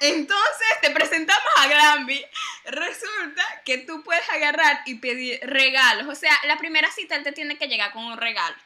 [0.00, 2.24] Entonces te presentamos a Glamby.
[2.66, 6.06] Resulta que tú puedes agarrar y pedir regalos.
[6.08, 8.56] O sea, la primera cita él te tiene que llegar con un regalo.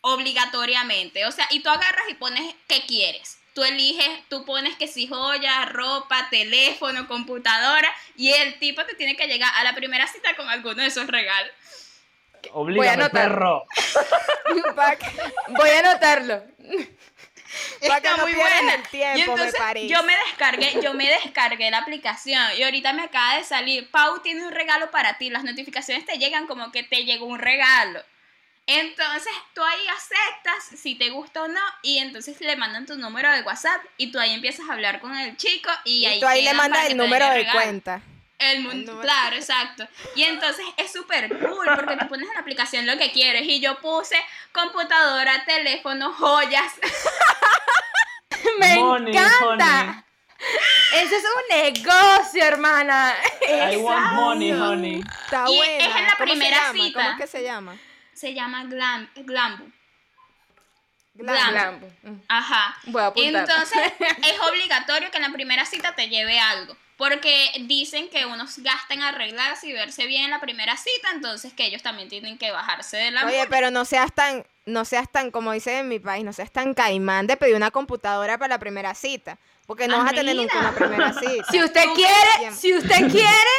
[0.00, 1.26] Obligatoriamente.
[1.26, 3.38] O sea, y tú agarras y pones qué quieres.
[3.54, 7.88] Tú eliges, tú pones que si joya, ropa, teléfono, computadora.
[8.16, 11.06] Y el tipo te tiene que llegar a la primera cita con alguno de esos
[11.06, 11.52] regalos.
[12.52, 13.10] Oblígame, anotar.
[13.12, 13.64] perro.
[15.48, 16.44] Voy a anotarlo.
[17.80, 18.74] Está muy buena.
[18.74, 19.88] el Y tiempo, me entonces parece.
[19.88, 24.20] yo me descargué, yo me descargué la aplicación y ahorita me acaba de salir, Pau
[24.20, 28.02] tiene un regalo para ti, las notificaciones te llegan como que te llegó un regalo.
[28.66, 33.30] Entonces tú ahí aceptas si te gusta o no y entonces le mandan tu número
[33.30, 36.26] de WhatsApp y tú ahí empiezas a hablar con el chico y, Y ahí tú
[36.26, 37.60] ahí le mandas el número de regalo.
[37.60, 38.00] cuenta.
[38.38, 39.02] El mun- El número.
[39.02, 39.86] Claro, exacto.
[40.16, 43.42] Y entonces es súper cool porque tú pones en la aplicación lo que quieres.
[43.46, 44.16] Y yo puse
[44.52, 46.72] computadora, teléfono, joyas.
[48.68, 50.04] Me Money, encanta.
[50.94, 53.14] Ese es un negocio, hermana.
[53.72, 55.00] I want money, honey.
[55.24, 55.84] Está Y buena.
[55.84, 56.72] es en la ¿Cómo se primera llama?
[56.84, 56.98] cita.
[57.00, 57.76] ¿Cómo es que se llama?
[58.12, 59.64] Se llama Glam, Glambu.
[61.14, 61.50] Glam.
[61.52, 61.80] Glam.
[62.02, 62.22] Glam.
[62.28, 62.76] Ajá.
[62.86, 63.48] Voy a apuntar.
[63.48, 66.76] Entonces es obligatorio que en la primera cita te lleve algo.
[66.96, 71.66] Porque dicen que unos gastan arreglarse y verse bien en la primera cita, entonces que
[71.66, 75.32] ellos también tienen que bajarse de la Oye, pero no seas tan, no seas tan,
[75.32, 78.58] como dicen en mi país, no seas tan caimán de pedir una computadora para la
[78.60, 79.38] primera cita.
[79.66, 81.46] Porque no vas a tener nunca una primera cita.
[81.50, 83.54] Si usted quiere, si usted quiere,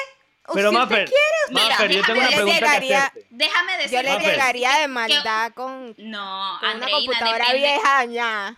[0.54, 1.10] Pero si Maffer,
[1.52, 3.28] Maffer, yo tengo una yo pregunta que llegaría- hacerte.
[3.32, 4.32] Déjame Yo decirte le Maffer.
[4.32, 8.56] llegaría de maldad con, No, con una computadora depende, vieja ya.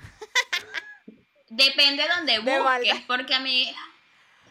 [1.50, 2.96] depende de donde De busques, maldad.
[3.08, 3.74] porque a mí...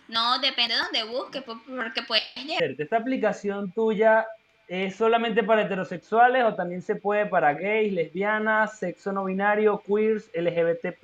[0.08, 2.62] No, depende de donde busques, po- porque puedes llegar.
[2.78, 4.24] ¿Esta aplicación tuya
[4.68, 10.30] es solamente para heterosexuales o también se puede para gays, lesbianas, sexo no binario, queers,
[10.32, 10.96] LGBT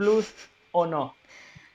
[0.70, 1.16] o no?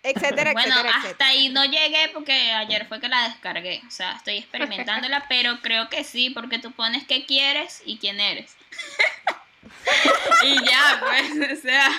[0.03, 1.29] Etcétera, Bueno, etcétera, hasta etcétera.
[1.29, 3.81] ahí no llegué porque ayer fue que la descargué.
[3.87, 8.19] O sea, estoy experimentándola, pero creo que sí, porque tú pones qué quieres y quién
[8.19, 8.55] eres.
[10.43, 11.89] y ya, pues, o sea,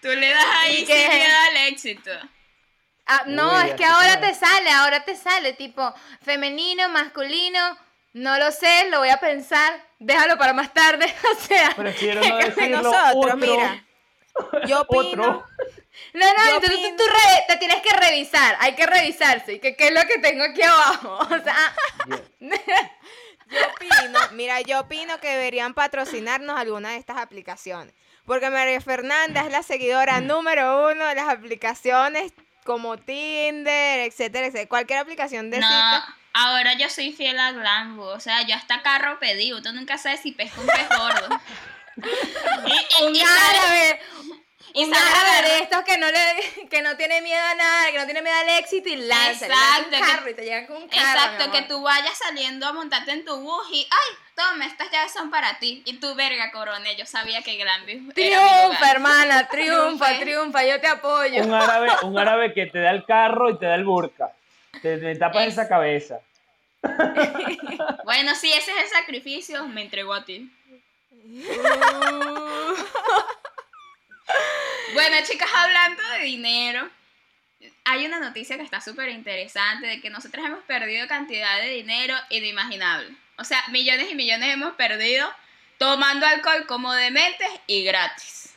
[0.00, 1.08] tú le das ahí ¿Y qué?
[1.08, 2.10] miedo al éxito.
[3.06, 5.92] Ah, no, Uy, es que ahora te sale, ahora te sale, tipo,
[6.22, 7.76] femenino, masculino,
[8.14, 12.36] no lo sé, lo voy a pensar, déjalo para más tarde, o sea, Prefiero no
[12.36, 12.82] decirlo.
[12.82, 13.84] Nosotros, otro, mira,
[14.66, 15.46] yo opino, otro.
[16.14, 19.60] No, no, Yo entonces opino- tú, tú re- te tienes que revisar, hay que revisarse,
[19.60, 21.74] que qué es lo que tengo aquí abajo, o sea,
[23.50, 27.94] yo opino, mira, yo opino que deberían patrocinarnos alguna de estas aplicaciones.
[28.24, 32.32] Porque María Fernanda es la seguidora número uno de las aplicaciones
[32.64, 34.68] como Tinder, etcétera, etcétera.
[34.68, 36.16] Cualquier aplicación de No, cita.
[36.32, 38.06] ahora yo soy fiel a Glambo.
[38.06, 39.50] O sea, yo hasta carro pedí.
[39.60, 41.40] Tú nunca sabes si pesca un pez gordo.
[41.96, 44.00] y, y- un y árabe,
[44.74, 47.98] y un árabe de estos que no le, que no tiene miedo a nada, que
[47.98, 50.76] no tiene miedo al éxito y lanza, Exacto, un que- carro y te llegan con
[50.78, 54.66] un carro, Exacto, que tú vayas saliendo a montarte en tu bus y, ay, toma,
[54.66, 55.82] estas llaves son para ti.
[55.84, 61.42] Y tú, verga, coronel, yo sabía que mi Triunfa, hermana, triunfa, triunfa, yo te apoyo.
[61.44, 64.32] Un árabe, un árabe que te da el carro y te da el burka.
[64.80, 66.20] Te, te tapas Es- esa cabeza.
[68.04, 70.50] Bueno, si ese es el sacrificio, me entregó a ti.
[74.94, 76.90] Bueno, chicas, hablando de dinero,
[77.84, 82.14] hay una noticia que está súper interesante de que nosotros hemos perdido cantidad de dinero
[82.30, 83.16] inimaginable.
[83.38, 85.32] O sea, millones y millones hemos perdido
[85.78, 88.54] tomando alcohol como dementes y gratis.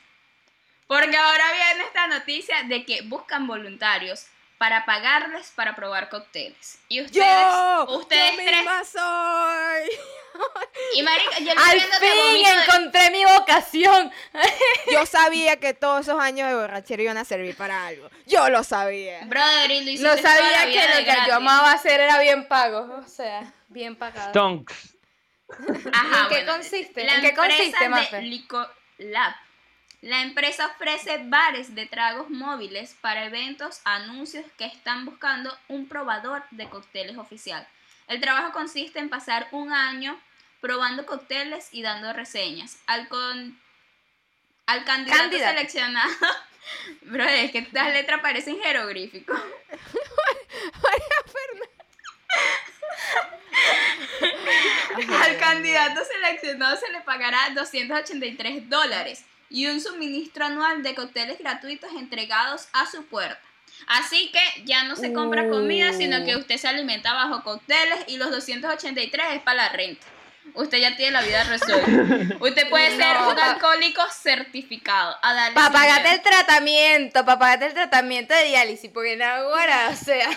[0.87, 4.27] Porque ahora viene esta noticia de que buscan voluntarios
[4.57, 6.79] para pagarles para probar cócteles.
[6.87, 9.89] Y ustedes, Yo, ustedes yo tres, misma soy.
[10.95, 14.11] y marica, yo Al de fin de- encontré mi vocación.
[14.91, 18.09] Yo sabía que todos esos años de borrachera iban a servir para algo.
[18.27, 19.25] Yo lo sabía.
[19.25, 21.27] Brother, y lo sabía que lo que gratis.
[21.27, 23.01] yo amaba hacer era bien pago.
[23.03, 24.31] O sea, bien pagado.
[24.31, 24.95] Tonks.
[25.91, 27.03] Ajá, ¿En qué consiste?
[27.03, 28.21] La ¿En qué consiste, de Mafe?
[28.21, 29.35] Licolab.
[30.05, 36.43] La empresa ofrece bares de tragos móviles para eventos, anuncios que están buscando un probador
[36.51, 37.67] de cócteles oficial.
[38.07, 40.21] El trabajo consiste en pasar un año
[40.61, 42.77] probando cócteles y dando reseñas.
[42.85, 43.59] Al, con,
[44.67, 45.57] al candidato, Candidato.
[45.57, 46.13] seleccionado.
[47.01, 49.41] Bro, es que estas letras parecen jeroglíficos.
[55.23, 59.25] Al candidato seleccionado se le pagará 283 dólares
[59.55, 63.39] y un suministro anual de cócteles gratuitos entregados a su puerta.
[63.87, 68.17] Así que ya no se compra comida, sino que usted se alimenta bajo cócteles y
[68.17, 70.05] los 283 es para la renta.
[70.53, 72.35] Usted ya tiene la vida resuelta.
[72.39, 75.15] Usted puede ser un alcohólico certificado.
[75.21, 79.89] A darle Para pagarte el tratamiento, para pagarte el tratamiento de diálisis, porque no ahora,
[79.91, 80.29] o sea.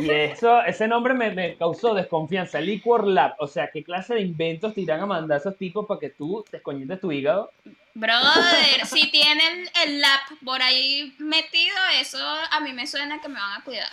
[0.00, 2.60] Y eso, ese nombre me, me causó desconfianza.
[2.60, 3.34] Liquor Lab.
[3.38, 6.44] O sea, ¿qué clase de inventos te irán a mandar esos tipos para que tú
[6.50, 7.50] descoñites tu hígado?
[7.94, 13.40] Brother, si tienen el lap por ahí metido, eso a mí me suena que me
[13.40, 13.90] van a cuidar.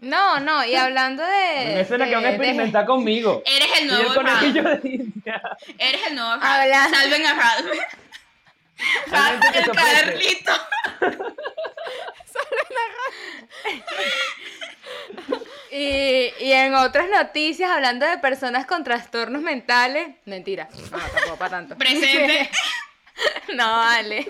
[0.00, 1.72] No, no, y hablando de.
[1.76, 3.42] me suena que van a de- de- experimentar conmigo.
[3.44, 4.82] Eres el Y el nuevo conejillo Ralph.
[4.82, 5.42] de India.
[5.78, 6.44] Eres el nuevo Ralph.
[6.44, 7.70] Habla- Salven a Ralph.
[9.52, 10.04] Que el se ofrece.
[10.04, 10.52] Carlito.
[15.70, 20.08] Y, y en otras noticias, hablando de personas con trastornos mentales.
[20.24, 21.76] Mentira, no, tampoco para tanto.
[21.76, 22.50] Presente.
[23.54, 24.26] No, vale.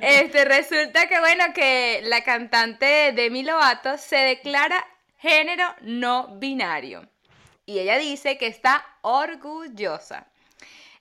[0.00, 4.86] Este, resulta que, bueno, que la cantante Demi Lovato se declara
[5.18, 7.08] género no binario.
[7.66, 10.26] Y ella dice que está orgullosa.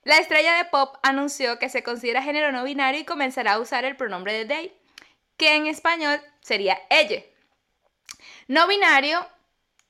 [0.03, 3.85] La estrella de pop anunció que se considera género no binario y comenzará a usar
[3.85, 4.73] el pronombre de they,
[5.37, 7.23] que en español sería ella.
[8.47, 9.27] No binario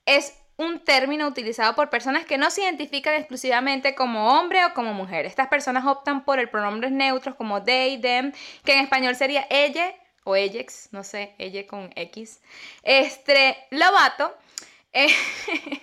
[0.06, 4.93] es un término utilizado por personas que no se identifican exclusivamente como hombre o como
[4.93, 5.26] mujer.
[5.26, 8.32] Estas personas optan por el pronombres neutros como they, them,
[8.64, 12.41] que en español sería ella o ellex, no sé, ella con X.
[12.84, 14.38] Este, Lovato
[14.93, 15.07] eh,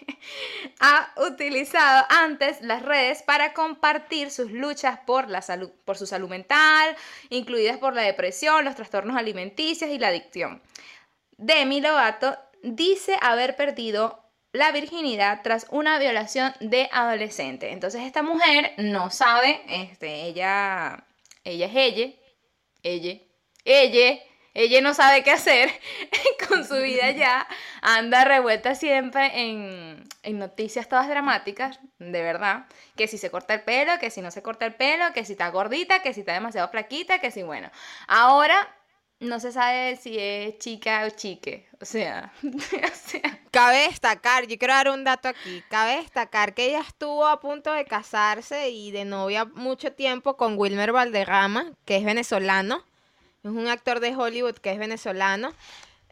[0.81, 6.29] ha utilizado antes las redes para compartir sus luchas por la salud, por su salud
[6.29, 6.97] mental,
[7.31, 10.63] incluidas por la depresión, los trastornos alimenticios y la adicción.
[11.37, 17.73] Demi Lovato dice haber perdido la virginidad tras una violación de adolescente.
[17.73, 21.05] Entonces esta mujer no sabe, este, ella,
[21.45, 22.15] ella es ella,
[22.83, 23.21] ella,
[23.65, 24.19] ella,
[24.55, 25.71] ella no sabe qué hacer
[26.49, 27.47] con su vida ya,
[27.83, 33.63] anda revuelta siempre en, en noticias todas dramáticas, de verdad, que si se corta el
[33.63, 36.33] pelo, que si no se corta el pelo, que si está gordita, que si está
[36.33, 37.71] demasiado flaquita, que si bueno.
[38.07, 38.78] Ahora
[39.21, 44.59] no se sabe si es chica o chique, o sea, o sea, Cabe destacar, yo
[44.59, 48.91] quiero dar un dato aquí, cabe destacar que ella estuvo a punto de casarse y
[48.91, 52.85] de novia mucho tiempo con Wilmer Valderrama, que es venezolano,
[53.45, 55.53] es un actor de Hollywood que es venezolano.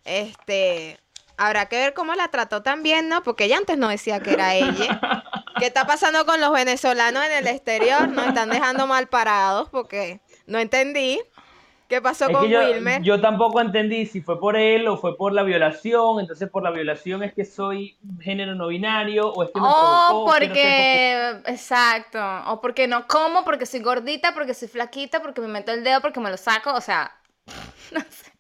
[0.05, 0.99] Este,
[1.37, 3.23] habrá que ver cómo la trató también, ¿no?
[3.23, 5.01] Porque ella antes no decía que era ella.
[5.59, 8.09] ¿Qué está pasando con los venezolanos en el exterior?
[8.09, 11.21] Nos están dejando mal parados porque no entendí.
[11.89, 13.01] ¿Qué pasó Es con yo, Wilmer?
[13.03, 16.19] yo tampoco entendí si fue por él o fue por la violación.
[16.21, 19.71] Entonces, por la violación es que soy género no binario o es que me o
[19.71, 25.23] provocó, quiero ser porque, exacto, o porque no como, porque soy gordita, porque soy flaquita,
[25.23, 27.13] porque me meto el dedo, porque me lo saco, o sea,
[27.93, 28.33] no sé.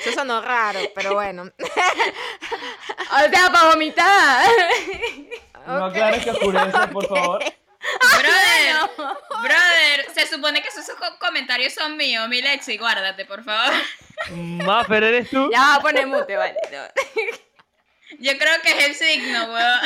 [0.00, 1.44] Eso sonó raro, pero bueno.
[3.08, 4.46] O sea, para vomitar.
[5.66, 7.42] No aclares que oscurece, por favor.
[8.18, 8.90] Brother,
[9.42, 13.74] brother, se supone que esos co- comentarios son míos, mi Lexi, guárdate, por favor.
[14.30, 15.50] Maffer, ¿eres tú?
[15.52, 16.56] Ya va a poner mute, vale.
[16.72, 16.82] no.
[18.20, 19.80] Yo creo que es el signo, weón.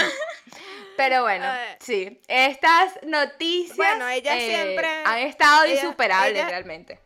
[0.97, 1.47] Pero bueno,
[1.81, 7.01] sí, estas noticias Bueno, ella eh, siempre- han estado ella- insuperables ella- realmente.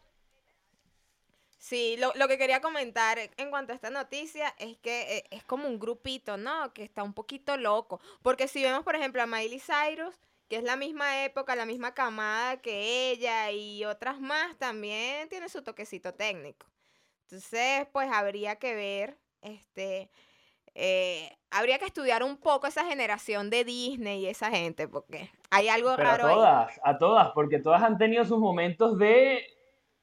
[1.58, 5.44] Sí, lo, lo que quería comentar en cuanto a esta noticia es que eh, es
[5.44, 6.74] como un grupito, ¿no?
[6.74, 8.00] Que está un poquito loco.
[8.22, 10.14] Porque si vemos, por ejemplo, a Miley Cyrus,
[10.48, 15.48] que es la misma época, la misma camada que ella y otras más, también tiene
[15.48, 16.66] su toquecito técnico.
[17.22, 20.10] Entonces, pues habría que ver, este,
[20.74, 25.68] eh, habría que estudiar un poco esa generación de Disney y esa gente, porque hay
[25.68, 26.34] algo Pero a raro ahí.
[26.34, 29.46] todas, a todas, porque todas han tenido sus momentos de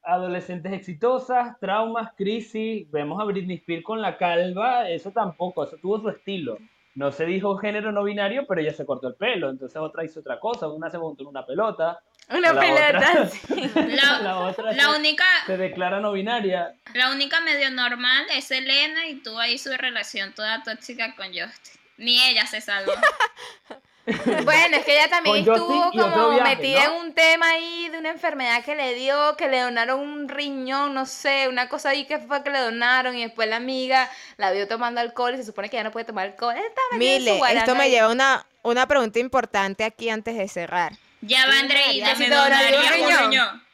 [0.02, 2.90] adolescentes exitosas, traumas, crisis.
[2.90, 6.58] Vemos a Britney Spears con la calva, eso tampoco, eso tuvo su estilo.
[6.94, 10.20] No se dijo género no binario, pero ella se cortó el pelo, entonces otra hizo
[10.20, 13.10] otra cosa, una se montó en una pelota, Una la pelota.
[13.12, 13.70] otra- sí.
[13.74, 16.74] La, la otra la se, única, se declara no binaria.
[16.94, 21.80] la única medio normal es Elena y tuvo ahí su relación toda tóxica con Justin.
[21.96, 22.92] Ni ella se salvó.
[24.44, 26.94] Bueno, es que ella también Con estuvo como viaje, metida ¿no?
[26.96, 30.92] en un tema ahí de una enfermedad que le dio, que le donaron un riñón,
[30.92, 34.50] no sé, una cosa ahí que fue que le donaron y después la amiga la
[34.50, 36.56] vio tomando alcohol y se supone que ya no puede tomar alcohol.
[36.98, 40.92] Mile, esto me lleva a una, una pregunta importante aquí antes de cerrar.
[41.20, 43.30] Ya va Andreita, me te donaría un riñón?
[43.30, 43.64] riñón.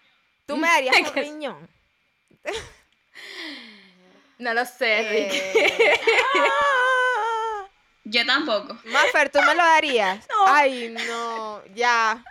[0.44, 1.68] ¿Tú me darías un riñón?
[4.38, 5.42] No lo sé, Ricky.
[8.10, 8.74] Yo tampoco.
[8.84, 10.26] Maffer, ¿tú me lo darías?
[10.46, 12.24] Ay, no, ya,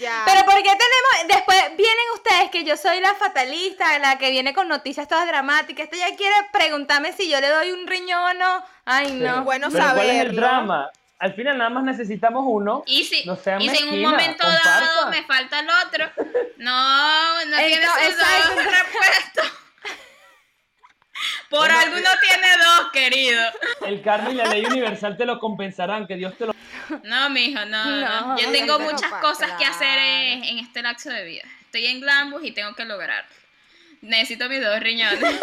[0.00, 0.22] ya.
[0.26, 4.54] Pero ¿por qué tenemos, después vienen ustedes que yo soy la fatalista, la que viene
[4.54, 8.34] con noticias todas dramáticas, este ya quiere preguntarme si yo le doy un riñón o
[8.34, 8.64] no?
[8.84, 9.42] Ay, no.
[9.42, 10.40] bueno pero ¿Cuál es el saberlo.
[10.40, 10.90] drama?
[11.18, 12.84] Al final nada más necesitamos uno.
[12.86, 16.10] Y si, No sean y si en un momento dado me falta el otro,
[16.58, 19.42] no, no tiene Entonces, sus dos exacto.
[21.48, 23.42] Por Bueno, algo no tiene dos, querido.
[23.86, 26.54] El karma y la ley universal te lo compensarán, que Dios te lo...
[27.02, 28.20] No, mijo, no, no.
[28.26, 31.44] No, Yo tengo muchas cosas que hacer en, en este lapso de vida.
[31.62, 33.30] Estoy en Glambus y tengo que lograrlo.
[34.02, 35.20] Necesito mis dos riñones.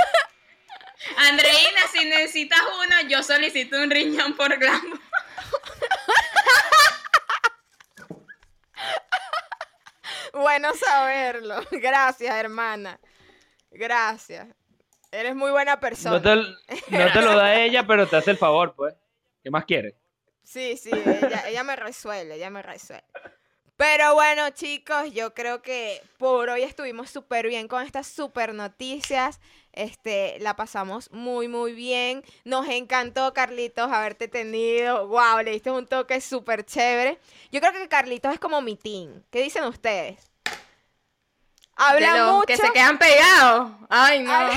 [1.18, 5.00] Andreina, si necesitas uno, yo solicito un riñón por Glambus.
[10.34, 11.62] Bueno saberlo.
[11.72, 13.00] Gracias, hermana.
[13.72, 14.48] Gracias.
[15.12, 16.16] Eres muy buena persona.
[16.16, 18.96] No te, no te lo da ella, pero te hace el favor, pues.
[19.44, 19.96] ¿Qué más quieres?
[20.44, 23.04] Sí, sí, ella, ella me resuelve, ella me resuelve.
[23.82, 29.40] Pero bueno, chicos, yo creo que por hoy estuvimos súper bien con estas súper noticias.
[29.74, 32.24] Este, la pasamos muy, muy bien.
[32.46, 35.08] Nos encantó, Carlitos, haberte tenido.
[35.08, 37.18] Wow, le diste un toque súper chévere.
[37.52, 39.24] Yo creo que Carlitos es como mi team.
[39.32, 40.31] ¿Qué dicen ustedes?
[41.76, 42.46] Habla De los mucho.
[42.48, 43.72] que se quedan pegados.
[43.90, 44.32] Ay, no.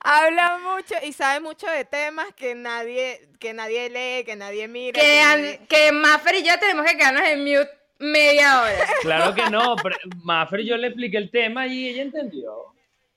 [0.00, 4.98] Habla mucho y sabe mucho de temas que nadie, que nadie lee, que nadie mira.
[5.00, 8.86] que, que nadie- que Maffer y yo tenemos que quedarnos en mute media hora.
[9.02, 9.76] Claro que no.
[9.76, 12.71] pero Maffer yo le expliqué el tema y ella entendió.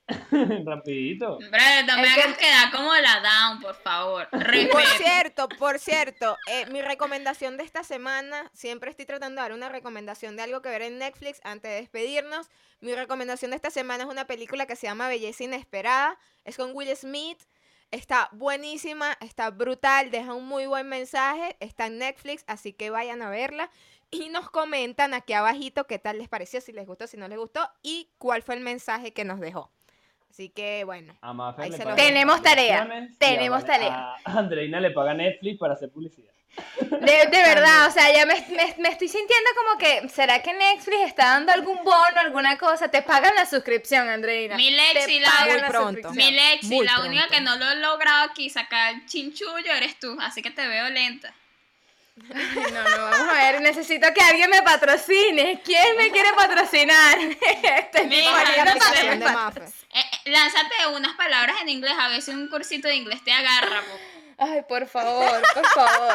[0.65, 1.37] Rapidito.
[1.37, 4.27] Brother, no me Es que- hagas quedar como la down, por favor.
[4.29, 9.53] Por cierto, por cierto, eh, mi recomendación de esta semana, siempre estoy tratando de dar
[9.57, 12.49] una recomendación de algo que ver en Netflix antes de despedirnos.
[12.81, 16.17] Mi recomendación de esta semana es una película que se llama Belleza Inesperada.
[16.43, 17.41] Es con Will Smith.
[17.91, 21.55] Está buenísima, está brutal, deja un muy buen mensaje.
[21.59, 23.69] Está en Netflix, así que vayan a verla.
[24.11, 27.37] Y nos comentan aquí abajito qué tal les pareció, si les gustó, si no les
[27.39, 29.71] gustó y cuál fue el mensaje que nos dejó.
[30.35, 31.13] Así que bueno.
[31.57, 32.85] Ahí se lo- Tenemos tarea,
[33.17, 34.15] tenemos a- tarea.
[34.25, 36.29] A Andreina le paga Netflix para hacer publicidad.
[36.81, 40.51] De, de verdad, o sea, ya me, me- me estoy sintiendo como que, ¿será que
[40.53, 42.89] Netflix está dando algún bono, alguna cosa?
[42.89, 44.57] Te pagan la suscripción, Andreina.
[44.57, 46.11] Mi Lex Te y la- pagan Muy la pronto.
[46.11, 50.41] Mi Lexi, la única que no lo he logrado aquí sacar chinchullo eres tú, así
[50.41, 51.33] que te veo lenta.
[52.15, 55.61] No, no, vamos a ver, necesito que alguien me patrocine.
[55.63, 57.17] ¿Quién me quiere patrocinar?
[58.07, 58.31] Mira,
[58.71, 59.57] poniendo no pat-.
[59.57, 63.33] Eh, eh, lánzate unas palabras en inglés, a ver si un cursito de inglés te
[63.33, 63.81] agarra.
[63.81, 64.15] po.
[64.37, 66.13] Ay, por favor, por favor.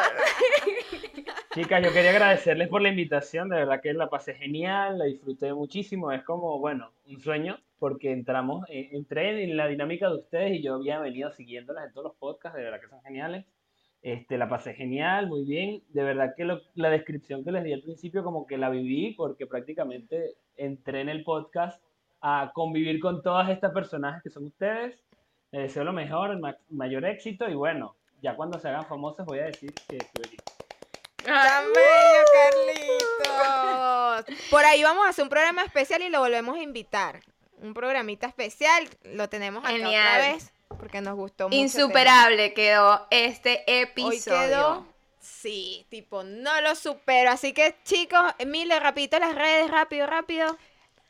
[1.55, 5.53] Chicas, yo quería agradecerles por la invitación, de verdad que la pasé genial, la disfruté
[5.53, 10.53] muchísimo, es como, bueno, un sueño, porque entramos, eh, entré en la dinámica de ustedes
[10.53, 13.47] y yo había venido siguiéndolas en todos los podcasts, de verdad que son geniales,
[14.03, 17.73] este, la pasé genial, muy bien, de verdad que lo- la descripción que les di
[17.73, 21.83] al principio como que la viví, porque prácticamente entré en el podcast
[22.23, 24.99] a convivir con todas estas personajes que son ustedes,
[25.53, 29.27] les deseo lo mejor, el ma- mayor éxito y bueno, ya cuando se hagan famosos
[29.27, 30.37] voy a decir que estuve aquí.
[31.25, 32.25] ¡Tan bello,
[33.15, 34.51] Carlitos!
[34.51, 37.21] Por ahí vamos a hacer un programa especial y lo volvemos a invitar.
[37.63, 39.91] Un programita especial, lo tenemos acá Genial.
[40.19, 41.61] otra vez porque nos gustó mucho.
[41.61, 44.41] Insuperable quedó este Hoy episodio.
[44.41, 44.87] quedó,
[45.21, 47.31] sí, tipo, no lo supero.
[47.31, 50.57] Así que, chicos, Emile, repito las redes, rápido, rápido.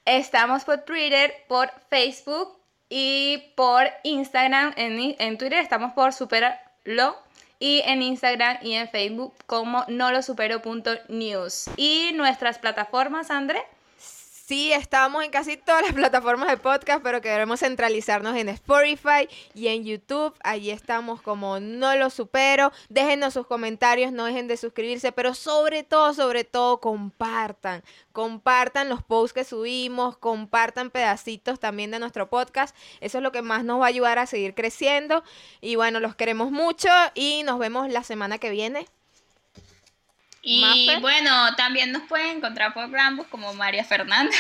[0.04, 2.58] Estamos por Twitter, por Facebook
[2.88, 4.74] y por Instagram.
[4.76, 7.16] En, Twitter estamos por Superlo.
[7.62, 11.70] Y en Instagram y en Facebook como no lo supero.news.
[11.76, 13.62] Y nuestras plataformas, André.
[14.50, 19.68] Sí, estamos en casi todas las plataformas de podcast, pero queremos centralizarnos en Spotify y
[19.68, 20.34] en YouTube.
[20.42, 22.72] Allí estamos como No Lo Supero.
[22.88, 27.84] Déjenos sus comentarios, no dejen de suscribirse, pero sobre todo, sobre todo, compartan.
[28.10, 32.74] Compartan los posts que subimos, compartan pedacitos también de nuestro podcast.
[33.00, 35.22] Eso es lo que más nos va a ayudar a seguir creciendo.
[35.60, 38.88] Y bueno, los queremos mucho y nos vemos la semana que viene.
[40.42, 41.00] Y Mafe.
[41.00, 44.34] bueno, también nos pueden encontrar por Glambus como María Fernanda.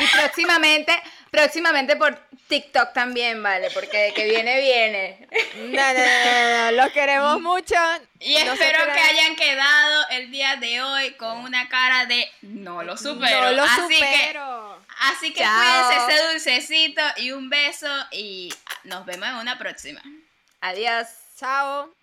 [0.00, 1.00] Y próximamente,
[1.30, 3.70] próximamente por TikTok también, ¿vale?
[3.70, 5.28] Porque que viene, viene.
[5.56, 7.74] No, no, no, no, no, los queremos mucho.
[8.20, 12.82] Y No espero que hayan quedado el día de hoy con una cara de no
[12.82, 13.42] lo supero.
[13.42, 14.84] No lo así que supero.
[14.98, 18.52] Así que cuídense ese dulcecito y un beso y
[18.84, 20.02] nos vemos en una próxima.
[20.60, 21.06] Adiós.
[21.38, 22.01] Chao.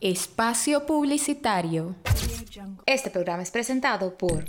[0.00, 1.94] Espacio Publicitario.
[2.86, 4.48] Este programa es presentado por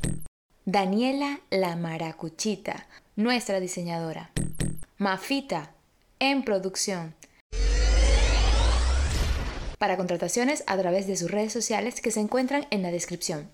[0.64, 2.88] Daniela la Maracuchita,
[3.18, 4.32] nuestra diseñadora.
[4.98, 5.72] Mafita,
[6.20, 7.16] en producción.
[9.78, 13.50] Para contrataciones a través de sus redes sociales que se encuentran en la descripción.